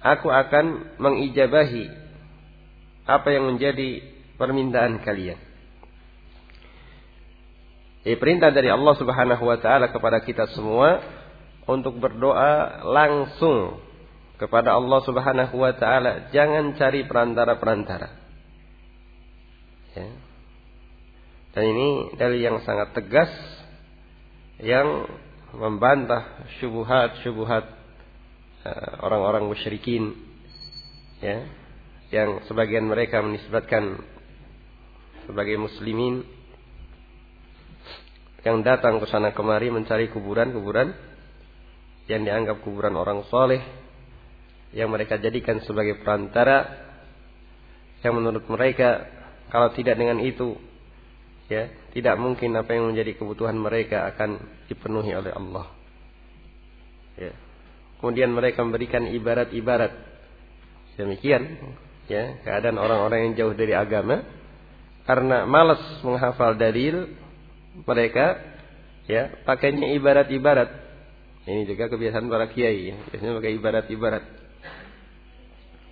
aku 0.00 0.28
akan 0.28 0.96
mengijabahi 1.00 1.86
apa 3.06 3.28
yang 3.30 3.54
menjadi 3.54 4.02
permintaan 4.36 5.00
kalian. 5.00 5.38
Ini 8.06 8.14
perintah 8.22 8.54
dari 8.54 8.70
Allah 8.70 8.94
Subhanahu 8.94 9.42
wa 9.42 9.58
taala 9.58 9.90
kepada 9.90 10.22
kita 10.22 10.46
semua 10.54 11.02
untuk 11.66 11.98
berdoa 11.98 12.86
langsung 12.86 13.82
kepada 14.38 14.78
Allah 14.78 15.00
Subhanahu 15.02 15.54
wa 15.58 15.74
taala, 15.74 16.30
jangan 16.30 16.76
cari 16.78 17.02
perantara-perantara. 17.08 18.08
Ya. 19.96 20.08
Dan 21.56 21.64
ini 21.72 21.88
dari 22.20 22.44
yang 22.44 22.60
sangat 22.62 22.92
tegas 22.92 23.32
yang 24.60 25.08
membantah 25.56 26.46
syubhat-syubhat 26.60 27.64
Eh, 27.64 27.85
orang-orang 29.02 29.46
musyrikin 29.46 30.14
ya 31.20 31.44
yang 32.14 32.44
sebagian 32.46 32.86
mereka 32.86 33.18
menisbatkan 33.24 33.98
sebagai 35.26 35.58
muslimin 35.58 36.22
yang 38.46 38.62
datang 38.62 39.02
ke 39.02 39.06
sana 39.10 39.34
kemari 39.34 39.74
mencari 39.74 40.06
kuburan-kuburan 40.14 40.94
yang 42.06 42.22
dianggap 42.22 42.62
kuburan 42.62 42.94
orang 42.94 43.26
soleh 43.26 43.58
yang 44.70 44.86
mereka 44.86 45.18
jadikan 45.18 45.58
sebagai 45.66 45.98
perantara 45.98 46.86
yang 48.06 48.14
menurut 48.14 48.46
mereka 48.46 49.02
kalau 49.50 49.74
tidak 49.74 49.98
dengan 49.98 50.22
itu 50.22 50.54
ya 51.50 51.66
tidak 51.90 52.14
mungkin 52.22 52.54
apa 52.54 52.70
yang 52.70 52.94
menjadi 52.94 53.18
kebutuhan 53.18 53.58
mereka 53.58 54.06
akan 54.14 54.38
dipenuhi 54.70 55.10
oleh 55.10 55.32
Allah. 55.34 55.66
Ya 57.18 57.45
Kemudian 58.00 58.32
mereka 58.32 58.60
memberikan 58.60 59.08
ibarat-ibarat. 59.08 59.92
Demikian 60.96 61.60
ya, 62.08 62.40
keadaan 62.44 62.76
orang-orang 62.80 63.30
yang 63.30 63.34
jauh 63.36 63.54
dari 63.56 63.76
agama 63.76 64.24
karena 65.06 65.46
malas 65.46 65.80
menghafal 66.02 66.58
dalil 66.58 67.14
mereka 67.86 68.42
ya 69.06 69.44
pakainya 69.46 69.94
ibarat-ibarat. 69.96 70.86
Ini 71.46 71.62
juga 71.62 71.86
kebiasaan 71.86 72.26
para 72.26 72.50
kiai, 72.50 72.90
ya. 72.90 72.96
biasanya 73.06 73.38
pakai 73.38 73.52
ibarat-ibarat. 73.54 74.24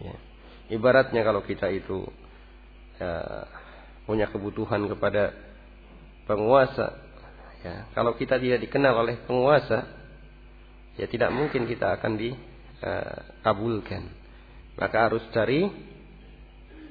Ya. 0.02 0.14
Ibaratnya 0.74 1.22
kalau 1.22 1.46
kita 1.46 1.70
itu 1.70 2.10
ya, 2.98 3.46
punya 4.02 4.26
kebutuhan 4.34 4.90
kepada 4.90 5.30
penguasa, 6.26 6.98
ya, 7.62 7.86
kalau 7.94 8.18
kita 8.18 8.42
tidak 8.42 8.66
dikenal 8.66 8.98
oleh 9.06 9.14
penguasa, 9.30 9.86
ya 11.00 11.06
tidak 11.10 11.30
mungkin 11.34 11.66
kita 11.66 11.98
akan 12.00 12.12
dikabulkan. 12.20 14.02
Maka 14.74 14.96
harus 15.06 15.22
cari 15.30 15.70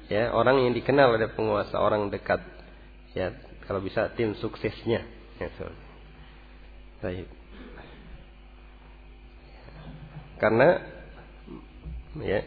ya 0.08 0.32
orang 0.32 0.64
yang 0.64 0.74
dikenal 0.76 1.16
oleh 1.16 1.32
penguasa, 1.36 1.76
orang 1.80 2.08
dekat 2.08 2.40
Ya, 3.14 3.30
kalau 3.70 3.80
bisa 3.82 4.10
tim 4.18 4.34
suksesnya. 4.42 5.06
Ya, 5.38 5.50
Baik. 7.02 7.30
Karena 10.42 10.82
ya, 12.20 12.40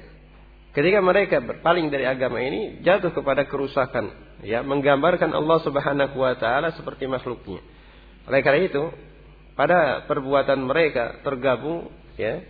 ketika 0.75 0.99
mereka 1.01 1.39
berpaling 1.39 1.89
dari 1.89 2.05
agama 2.05 2.43
ini 2.43 2.83
jatuh 2.83 3.15
kepada 3.15 3.47
kerusakan, 3.47 4.11
ya, 4.43 4.67
menggambarkan 4.67 5.31
Allah 5.33 5.59
Subhanahu 5.63 6.19
wa 6.19 6.35
taala 6.35 6.75
seperti 6.75 7.07
makhluknya. 7.07 7.63
Oleh 8.27 8.43
karena 8.43 8.67
itu, 8.67 8.85
pada 9.57 10.05
perbuatan 10.05 10.69
mereka 10.69 11.25
tergabung 11.25 11.89
ya 12.21 12.45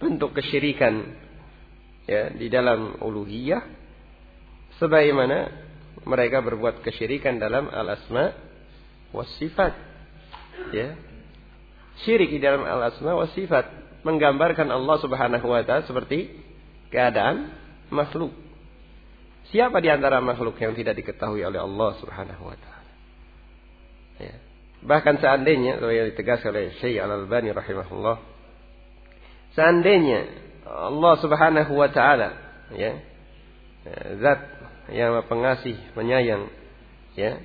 bentuk 0.00 0.32
kesyirikan 0.32 1.12
ya 2.08 2.32
di 2.32 2.48
dalam 2.48 2.96
uluhiyah 3.04 3.60
sebagaimana 4.80 5.52
mereka 6.08 6.40
berbuat 6.40 6.80
kesyirikan 6.80 7.36
dalam 7.36 7.68
al-asma 7.68 8.32
was 9.12 9.28
sifat 9.36 9.76
ya. 10.72 10.96
Syirik 12.04 12.28
di 12.28 12.40
dalam 12.40 12.64
al-asma 12.64 13.16
was 13.16 13.32
sifat 13.36 13.68
menggambarkan 14.04 14.68
Allah 14.68 14.96
Subhanahu 15.00 15.46
wa 15.48 15.60
taala 15.64 15.84
seperti 15.84 16.40
keadaan 16.92 17.52
makhluk. 17.92 18.32
Siapa 19.52 19.80
di 19.80 19.88
antara 19.88 20.20
makhluk 20.20 20.56
yang 20.60 20.76
tidak 20.76 21.00
diketahui 21.00 21.44
oleh 21.44 21.60
Allah 21.60 21.90
Subhanahu 22.00 22.42
wa 22.48 22.56
taala? 22.56 22.92
Ya 24.20 24.45
bahkan 24.86 25.18
seandainya 25.18 25.82
yang 25.82 26.06
ditegaskan 26.14 26.54
oleh 26.54 26.72
Syekh 26.78 27.02
Al-Albani 27.02 27.50
rahimahullah 27.50 28.16
seandainya 29.58 30.20
Allah 30.66 31.14
Subhanahu 31.22 31.72
wa 31.74 31.90
taala 31.90 32.28
ya, 32.74 32.98
zat 34.22 34.40
yang 34.90 35.18
pengasih 35.26 35.74
penyayang 35.94 36.50
ya 37.18 37.42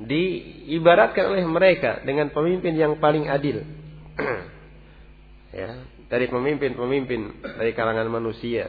diibaratkan 0.00 1.34
oleh 1.34 1.44
mereka 1.44 2.00
dengan 2.06 2.32
pemimpin 2.32 2.72
yang 2.78 2.96
paling 3.02 3.28
adil. 3.28 3.62
Ya 5.50 5.82
dari 6.10 6.26
pemimpin-pemimpin 6.26 7.42
dari 7.42 7.74
kalangan 7.74 8.10
manusia 8.10 8.66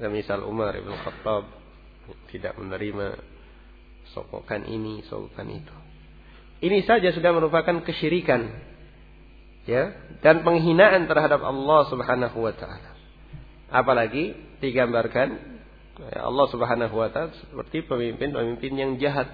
misal 0.00 0.44
Umar 0.44 0.76
ibn 0.76 0.92
Khattab 0.92 1.48
tidak 2.28 2.56
menerima 2.60 3.16
sokokan 4.12 4.68
ini 4.68 5.00
sokokan 5.08 5.48
itu 5.48 5.76
ini 6.60 6.84
saja 6.84 7.12
sudah 7.12 7.32
merupakan 7.32 7.80
kesyirikan 7.84 8.52
ya 9.68 9.92
dan 10.24 10.44
penghinaan 10.44 11.08
terhadap 11.08 11.40
Allah 11.44 11.80
Subhanahu 11.88 12.38
wa 12.40 12.52
taala 12.56 13.00
Apalagi 13.70 14.34
digambarkan 14.58 15.28
ya, 16.10 16.26
Allah 16.26 16.46
Subhanahu 16.50 16.90
wa 16.90 17.06
taala 17.08 17.30
seperti 17.38 17.86
pemimpin-pemimpin 17.86 18.72
yang 18.74 18.92
jahat 18.98 19.30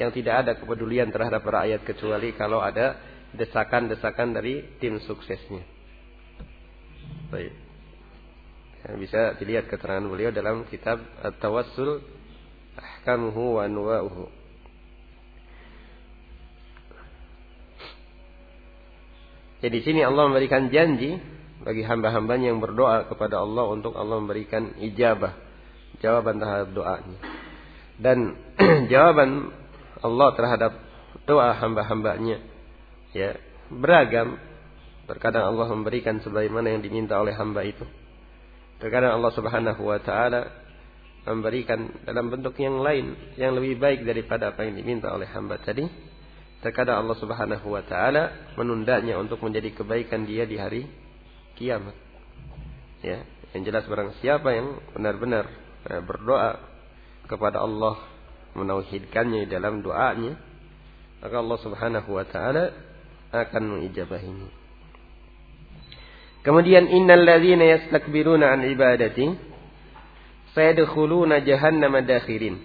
yang 0.00 0.08
tidak 0.08 0.34
ada 0.46 0.52
kepedulian 0.56 1.12
terhadap 1.12 1.44
rakyat 1.44 1.84
kecuali 1.84 2.32
kalau 2.32 2.64
ada 2.64 2.96
desakan-desakan 3.36 4.32
dari 4.32 4.64
tim 4.80 4.96
suksesnya. 5.04 5.60
Baik. 7.28 7.52
Yang 8.88 8.96
bisa 9.04 9.20
dilihat 9.36 9.68
keterangan 9.68 10.06
beliau 10.08 10.32
dalam 10.32 10.64
kitab 10.72 11.02
At-Tawassul 11.20 12.00
Ahkamuhu 12.78 13.60
wa 13.60 13.68
Anwa'uhu. 13.68 14.37
Jadi 19.58 19.74
di 19.74 19.80
sini 19.82 20.00
Allah 20.06 20.30
memberikan 20.30 20.70
janji 20.70 21.18
bagi 21.66 21.82
hamba-hambanya 21.82 22.54
yang 22.54 22.62
berdoa 22.62 23.10
kepada 23.10 23.42
Allah 23.42 23.66
untuk 23.74 23.98
Allah 23.98 24.22
memberikan 24.22 24.78
ijabah 24.78 25.34
jawaban 25.98 26.38
terhadap 26.38 26.68
doanya. 26.70 27.18
Dan 27.98 28.18
jawaban 28.92 29.50
Allah 29.98 30.28
terhadap 30.38 30.72
doa 31.26 31.58
hamba-hambanya 31.58 32.38
ya 33.10 33.34
beragam. 33.72 34.38
Terkadang 35.08 35.56
Allah 35.56 35.66
memberikan 35.72 36.20
sebagaimana 36.20 36.68
yang 36.68 36.84
diminta 36.84 37.16
oleh 37.16 37.32
hamba 37.32 37.64
itu. 37.64 37.82
Terkadang 38.78 39.18
Allah 39.18 39.32
Subhanahu 39.34 39.82
wa 39.82 39.98
taala 39.98 40.52
memberikan 41.26 41.90
dalam 42.06 42.30
bentuk 42.30 42.54
yang 42.56 42.78
lain 42.78 43.34
yang 43.34 43.52
lebih 43.58 43.76
baik 43.76 44.00
daripada 44.06 44.54
apa 44.54 44.64
yang 44.64 44.78
diminta 44.78 45.10
oleh 45.12 45.26
hamba 45.28 45.60
tadi 45.60 45.84
terkadang 46.58 47.06
Allah 47.06 47.16
Subhanahu 47.18 47.66
wa 47.70 47.82
taala 47.86 48.54
menundanya 48.58 49.18
untuk 49.18 49.38
menjadi 49.42 49.70
kebaikan 49.74 50.26
dia 50.26 50.42
di 50.44 50.58
hari 50.58 50.82
kiamat. 51.54 51.94
Ya, 53.02 53.22
yang 53.54 53.62
jelas 53.62 53.86
barang 53.86 54.18
siapa 54.18 54.50
yang 54.50 54.78
benar-benar 54.94 55.46
eh, 55.86 56.02
berdoa 56.02 56.58
kepada 57.30 57.62
Allah 57.62 57.98
menauhidkannya 58.58 59.46
dalam 59.46 59.84
doanya, 59.84 60.34
maka 61.22 61.36
Allah 61.38 61.58
Subhanahu 61.62 62.10
wa 62.10 62.24
taala 62.26 62.74
akan 63.30 63.62
mengijabahinya. 63.78 64.50
Kemudian 66.42 66.88
innal 66.88 67.28
ladzina 67.28 67.66
yastakbiruna 67.66 68.56
an 68.56 68.64
ibadati 68.64 69.26
sayadkhuluna 70.56 71.44
jahannam 71.44 71.92
dakhirin. 72.02 72.62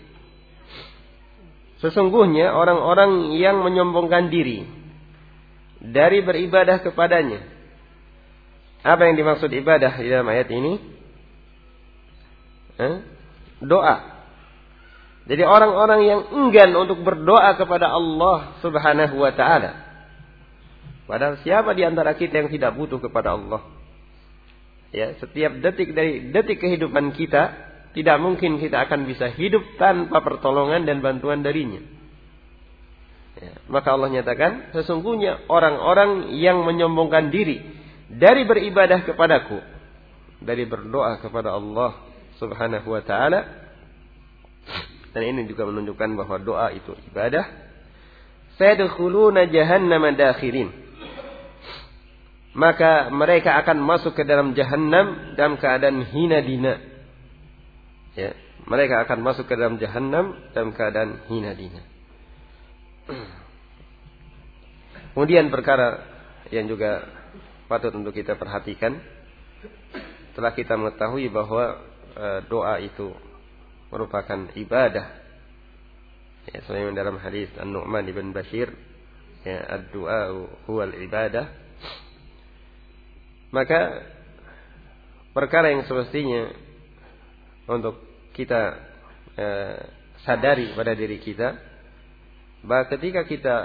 Sesungguhnya 1.84 2.56
orang-orang 2.56 3.36
yang 3.36 3.60
menyombongkan 3.60 4.32
diri 4.32 4.64
dari 5.84 6.24
beribadah 6.24 6.80
kepadanya 6.80 7.44
apa 8.84 9.08
yang 9.08 9.16
dimaksud 9.20 9.52
ibadah 9.52 9.96
di 10.00 10.08
dalam 10.12 10.28
ayat 10.28 10.48
ini? 10.52 10.80
Eh? 12.80 12.96
Doa. 13.64 14.12
Jadi 15.24 15.40
orang-orang 15.44 16.02
yang 16.04 16.22
enggan 16.36 16.76
untuk 16.76 17.00
berdoa 17.00 17.56
kepada 17.56 17.92
Allah 17.92 18.60
Subhanahu 18.60 19.16
wa 19.24 19.32
taala. 19.32 19.72
Padahal 21.08 21.40
siapa 21.44 21.72
di 21.72 21.88
antara 21.88 22.12
kita 22.16 22.44
yang 22.44 22.52
tidak 22.52 22.76
butuh 22.76 23.00
kepada 23.00 23.40
Allah? 23.40 23.64
Ya, 24.92 25.16
setiap 25.20 25.64
detik 25.64 25.96
dari 25.96 26.32
detik 26.32 26.60
kehidupan 26.60 27.16
kita 27.16 27.73
tidak 27.94 28.18
mungkin 28.18 28.58
kita 28.58 28.90
akan 28.90 29.06
bisa 29.06 29.30
hidup 29.30 29.62
tanpa 29.78 30.26
pertolongan 30.26 30.90
dan 30.90 31.06
bantuan 31.06 31.46
darinya. 31.46 31.82
Ya, 33.38 33.54
maka 33.70 33.94
Allah 33.94 34.10
nyatakan 34.14 34.74
sesungguhnya 34.74 35.46
orang-orang 35.50 36.38
yang 36.38 36.66
menyombongkan 36.66 37.34
diri 37.34 37.62
dari 38.10 38.46
beribadah 38.46 39.06
kepadaku, 39.06 39.58
dari 40.42 40.66
berdoa 40.66 41.22
kepada 41.22 41.54
Allah 41.54 41.98
Subhanahu 42.38 42.88
wa 42.94 43.02
taala. 43.06 43.42
Dan 45.14 45.22
ini 45.30 45.42
juga 45.46 45.70
menunjukkan 45.70 46.10
bahwa 46.18 46.38
doa 46.42 46.74
itu 46.74 46.98
ibadah. 47.14 47.46
Sayadkhuluna 48.58 49.50
jahannam 49.50 50.10
dakhirin. 50.18 50.74
Maka 52.54 53.10
mereka 53.10 53.58
akan 53.66 53.82
masuk 53.82 54.14
ke 54.14 54.26
dalam 54.26 54.54
jahannam 54.54 55.34
dalam 55.38 55.58
keadaan 55.58 56.06
hina 56.06 56.42
dina. 56.42 56.93
Ya, 58.14 58.38
mereka 58.70 59.02
akan 59.10 59.20
masuk 59.26 59.50
ke 59.50 59.58
dalam 59.58 59.82
jahannam 59.82 60.38
dalam 60.54 60.72
keadaan 60.72 61.26
hina 61.28 61.58
dina. 61.58 61.82
Kemudian 65.14 65.50
perkara 65.54 66.02
yang 66.50 66.70
juga 66.70 67.06
patut 67.66 67.94
untuk 67.94 68.14
kita 68.14 68.38
perhatikan 68.38 68.98
setelah 70.34 70.54
kita 70.54 70.74
mengetahui 70.78 71.30
bahwa 71.30 71.82
e, 72.14 72.26
doa 72.50 72.82
itu 72.82 73.14
merupakan 73.94 74.50
ibadah 74.58 75.06
ya 76.50 76.60
sebagaimana 76.66 76.98
dalam 76.98 77.18
hadis 77.22 77.50
An-Nu'man 77.62 78.10
bin 78.10 78.34
Bashir 78.34 78.74
ya 79.46 79.62
ad-du'a 79.78 80.34
huwal 80.66 80.98
ibadah 80.98 81.46
maka 83.54 84.02
perkara 85.38 85.70
yang 85.70 85.86
semestinya 85.86 86.50
untuk 87.68 88.00
kita 88.36 88.62
e, 89.38 89.48
sadari 90.24 90.72
pada 90.76 90.96
diri 90.96 91.20
kita 91.20 91.56
bahwa 92.64 92.88
ketika 92.88 93.28
kita 93.28 93.56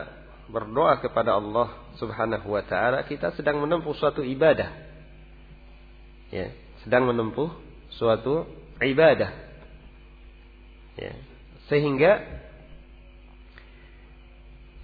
berdoa 0.49 0.99
kepada 0.99 1.37
Allah 1.37 1.71
Subhanahu 2.01 2.49
wa 2.51 2.63
taala, 2.65 3.05
kita 3.05 3.37
sedang 3.37 3.61
menempuh 3.63 3.95
suatu 3.95 4.25
ibadah. 4.25 4.71
Ya, 6.33 6.53
sedang 6.83 7.09
menempuh 7.09 7.53
suatu 7.97 8.49
ibadah. 8.81 9.33
Ya. 10.99 11.15
Sehingga 11.69 12.25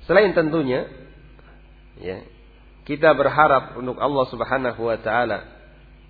selain 0.05 0.37
tentunya 0.37 0.87
ya, 1.99 2.23
kita 2.85 3.17
berharap 3.17 3.81
untuk 3.81 3.97
Allah 3.97 4.25
Subhanahu 4.29 4.81
wa 4.85 4.99
taala 5.01 5.49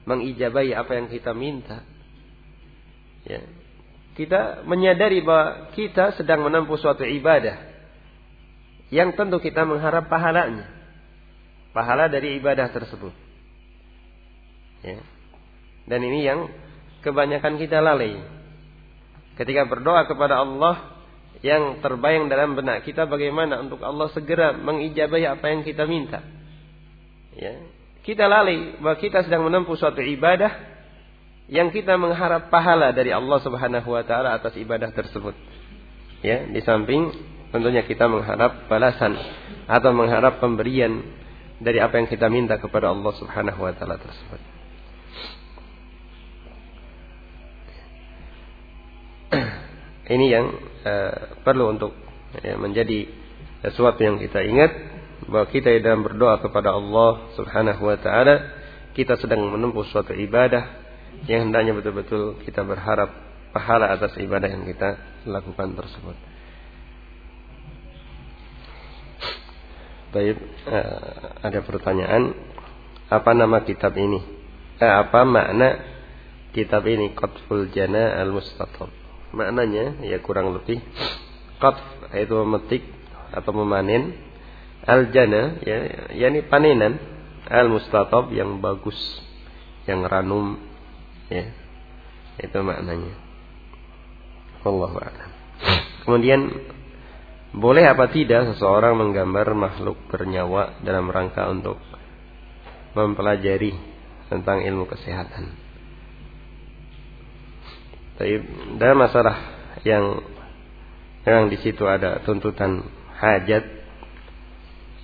mengijabahi 0.05 0.75
apa 0.75 0.93
yang 0.99 1.09
kita 1.09 1.33
minta. 1.33 1.87
Ya. 3.25 3.41
Kita 4.15 4.63
menyadari 4.63 5.25
bahwa 5.25 5.75
kita 5.75 6.15
sedang 6.15 6.47
menempuh 6.47 6.79
suatu 6.79 7.03
ibadah 7.03 7.59
yang 8.95 9.17
tentu 9.19 9.43
kita 9.43 9.67
mengharap 9.67 10.07
pahalanya. 10.07 10.71
Pahala 11.75 12.07
dari 12.07 12.39
ibadah 12.39 12.71
tersebut. 12.71 13.11
Ya. 14.87 15.03
Dan 15.91 16.01
ini 16.07 16.23
yang 16.23 16.47
kebanyakan 17.03 17.59
kita 17.59 17.83
lalai. 17.83 18.23
Ketika 19.35 19.67
berdoa 19.67 20.07
kepada 20.07 20.39
Allah 20.39 20.95
yang 21.43 21.83
terbayang 21.83 22.31
dalam 22.31 22.55
benak 22.55 22.87
kita 22.87 23.11
bagaimana 23.11 23.59
untuk 23.61 23.83
Allah 23.83 24.09
segera 24.15 24.55
mengijabahi 24.55 25.27
apa 25.27 25.51
yang 25.51 25.67
kita 25.67 25.85
minta. 25.91 26.23
Ya. 27.35 27.67
Kita 28.07 28.31
lalai 28.31 28.79
bahwa 28.79 28.97
kita 29.01 29.27
sedang 29.27 29.49
menempuh 29.49 29.75
suatu 29.75 29.99
ibadah 29.99 30.74
yang 31.55 31.71
kita 31.71 31.95
mengharap 31.95 32.51
pahala 32.51 32.91
dari 32.91 33.15
Allah 33.15 33.39
Subhanahu 33.39 33.95
wa 33.95 34.03
taala 34.03 34.35
atas 34.35 34.59
ibadah 34.59 34.91
tersebut. 34.91 35.39
Ya, 36.19 36.43
di 36.51 36.59
samping 36.67 37.15
tentunya 37.55 37.87
kita 37.87 38.11
mengharap 38.11 38.67
balasan 38.67 39.15
atau 39.71 39.95
mengharap 39.95 40.43
pemberian 40.43 41.07
dari 41.63 41.79
apa 41.79 42.03
yang 42.03 42.11
kita 42.11 42.27
minta 42.27 42.59
kepada 42.59 42.91
Allah 42.91 43.15
Subhanahu 43.15 43.63
wa 43.63 43.71
taala 43.71 44.03
tersebut. 44.03 44.41
Ini 50.19 50.27
yang 50.27 50.47
uh, 50.83 51.39
perlu 51.47 51.71
untuk 51.71 51.95
ya, 52.43 52.59
menjadi 52.59 53.07
sesuatu 53.63 54.03
yang 54.03 54.19
kita 54.19 54.43
ingat 54.43 54.75
bahwa 55.31 55.47
kita 55.55 55.71
dalam 55.79 56.03
berdoa 56.03 56.43
kepada 56.43 56.75
Allah 56.75 57.31
Subhanahu 57.39 57.87
wa 57.87 57.95
taala 57.95 58.59
kita 58.99 59.15
sedang 59.23 59.47
menempuh 59.47 59.87
suatu 59.95 60.11
ibadah 60.19 60.84
yang 61.31 61.49
hendaknya 61.49 61.73
betul-betul 61.77 62.43
kita 62.45 62.63
berharap 62.63 63.11
pahala 63.55 63.95
atas 63.95 64.19
ibadah 64.19 64.51
yang 64.51 64.67
kita 64.67 64.99
lakukan 65.25 65.79
tersebut. 65.79 66.17
Baik, 70.15 70.39
uh, 70.71 71.43
ada 71.43 71.59
pertanyaan 71.67 72.39
apa 73.11 73.31
nama 73.35 73.67
kitab 73.67 73.99
ini? 73.99 74.23
Eh, 74.79 74.91
apa 74.91 75.27
makna 75.27 75.83
kitab 76.55 76.87
ini 76.87 77.15
Qatful 77.15 77.71
Jana 77.75 78.23
Al-Mustatab? 78.23 78.91
Maknanya 79.35 80.07
ya 80.07 80.23
kurang 80.23 80.55
lebih 80.55 80.79
qatf 81.65 82.13
yaitu 82.15 82.35
memetik 82.45 82.83
atau 83.35 83.51
memanen 83.57 84.15
al-jana 84.85 85.59
ya 85.65 86.11
yakni 86.15 86.45
panenan 86.47 87.01
al-mustatab 87.49 88.31
yang 88.31 88.61
bagus 88.61 88.97
yang 89.89 90.05
ranum 90.05 90.61
ya. 91.35 91.47
Itu 92.39 92.63
maknanya. 92.63 93.15
Wallahu 94.63 94.97
a'lam. 95.03 95.31
Kemudian 96.07 96.41
boleh 97.55 97.85
apa 97.87 98.11
tidak 98.11 98.55
seseorang 98.55 98.99
menggambar 98.99 99.55
makhluk 99.55 99.99
bernyawa 100.11 100.83
dalam 100.83 101.07
rangka 101.11 101.47
untuk 101.51 101.79
mempelajari 102.95 103.75
tentang 104.31 104.63
ilmu 104.63 104.87
kesehatan? 104.87 105.55
Tapi 108.15 108.35
dalam 108.79 108.99
masalah 108.99 109.37
yang 109.83 110.23
yang 111.27 111.51
di 111.51 111.59
situ 111.59 111.83
ada 111.89 112.23
tuntutan 112.23 112.85
hajat 113.19 113.65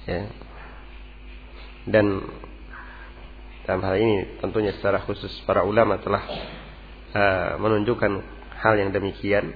ya. 0.07 0.21
Dan 1.91 2.23
dalam 3.65 3.83
hal 3.85 3.97
ini 4.01 4.41
tentunya 4.41 4.73
secara 4.77 5.03
khusus 5.05 5.31
para 5.45 5.63
ulama 5.63 6.01
telah 6.01 6.23
uh, 7.15 7.51
menunjukkan 7.61 8.13
hal 8.61 8.75
yang 8.81 8.91
demikian. 8.91 9.53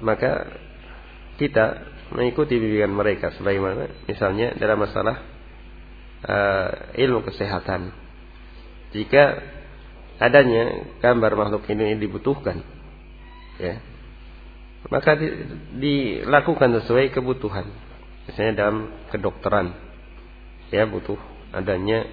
Maka 0.00 0.60
kita 1.40 1.88
mengikuti 2.12 2.60
bimbingan 2.60 2.92
mereka 2.92 3.32
sebagaimana 3.34 3.88
misalnya 4.04 4.56
dalam 4.56 4.78
masalah 4.80 5.16
uh, 6.24 6.70
ilmu 6.96 7.24
kesehatan. 7.24 7.92
Jika 8.92 9.56
adanya 10.16 10.96
gambar 11.04 11.32
makhluk 11.36 11.68
ini 11.68 12.00
dibutuhkan 12.00 12.64
ya 13.60 13.80
maka 14.88 15.16
di, 15.18 15.28
dilakukan 15.76 16.80
sesuai 16.80 17.12
kebutuhan 17.12 17.68
misalnya 18.28 18.52
dalam 18.56 18.76
kedokteran 19.12 19.76
ya 20.72 20.88
butuh 20.88 21.20
adanya 21.52 22.08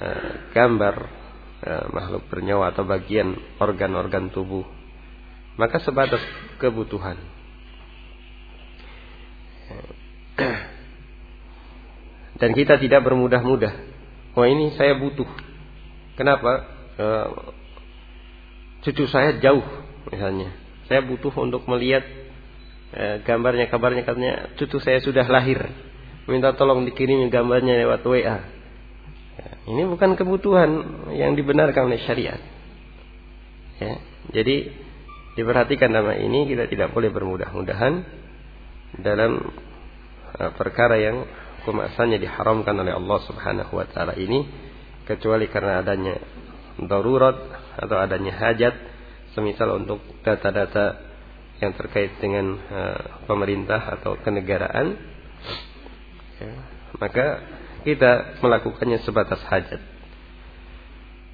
uh, 0.00 0.50
gambar 0.56 0.94
uh, 1.62 1.86
makhluk 1.92 2.24
bernyawa 2.32 2.72
atau 2.72 2.88
bagian 2.88 3.36
organ-organ 3.60 4.32
tubuh 4.32 4.64
maka 5.60 5.78
sebatas 5.84 6.24
kebutuhan 6.56 7.20
dan 12.40 12.50
kita 12.56 12.80
tidak 12.80 13.04
bermudah-mudah 13.04 13.72
oh 14.34 14.46
ini 14.48 14.72
saya 14.74 14.96
butuh 14.96 15.28
kenapa 16.16 16.64
cucu 18.84 19.04
saya 19.08 19.36
jauh 19.40 19.64
misalnya. 20.08 20.52
Saya 20.88 21.04
butuh 21.06 21.30
untuk 21.38 21.64
melihat 21.68 22.02
gambarnya, 23.24 23.70
kabarnya 23.70 24.02
katanya 24.02 24.34
cucu 24.58 24.80
saya 24.82 24.98
sudah 25.04 25.24
lahir. 25.28 25.60
Minta 26.26 26.54
tolong 26.54 26.86
dikirim 26.88 27.26
gambarnya 27.30 27.78
lewat 27.86 28.02
WA. 28.06 28.38
Ini 29.70 29.82
bukan 29.86 30.18
kebutuhan 30.18 30.70
yang 31.14 31.36
dibenarkan 31.38 31.88
oleh 31.88 32.00
syariat. 32.04 32.40
Ya, 33.80 33.96
jadi 34.34 34.72
diperhatikan 35.38 35.88
nama 35.88 36.18
ini 36.18 36.44
kita 36.50 36.68
tidak 36.68 36.92
boleh 36.92 37.08
bermudah-mudahan 37.08 38.04
dalam 39.00 39.40
uh, 40.36 40.50
perkara 40.58 40.98
yang 41.00 41.24
kemasannya 41.64 42.18
diharamkan 42.18 42.76
oleh 42.76 42.92
Allah 42.96 43.18
Subhanahu 43.24 43.72
wa 43.72 43.86
taala 43.88 44.16
ini 44.16 44.44
kecuali 45.06 45.46
karena 45.48 45.80
adanya 45.80 46.16
darurat 46.80 47.36
atau 47.76 47.96
adanya 48.00 48.36
hajat 48.36 48.74
semisal 49.36 49.80
untuk 49.80 50.02
data-data 50.26 51.08
yang 51.60 51.76
terkait 51.76 52.16
dengan 52.18 52.56
uh, 52.56 53.00
pemerintah 53.28 54.00
atau 54.00 54.16
kenegaraan 54.24 54.96
ya, 56.40 56.52
maka 56.98 57.26
kita 57.82 58.40
melakukannya 58.40 59.00
sebatas 59.02 59.40
hajat. 59.48 59.80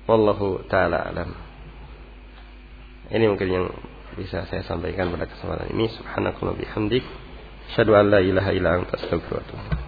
Wallahu 0.06 0.66
taala 0.70 1.02
alam. 1.02 1.30
Ini 3.10 3.26
mungkin 3.26 3.48
yang 3.50 3.66
bisa 4.18 4.46
saya 4.50 4.62
sampaikan 4.66 5.10
pada 5.10 5.26
kesempatan 5.30 5.70
ini. 5.74 5.90
Subhanakallah 5.94 6.54
bihamdik. 6.58 7.02
Asyhadu 7.70 7.98
an 7.98 8.10
la 8.10 8.22
ilaha 8.22 8.50
illa 8.54 8.78
anta 8.78 8.94
astaghfiruka 8.94 9.85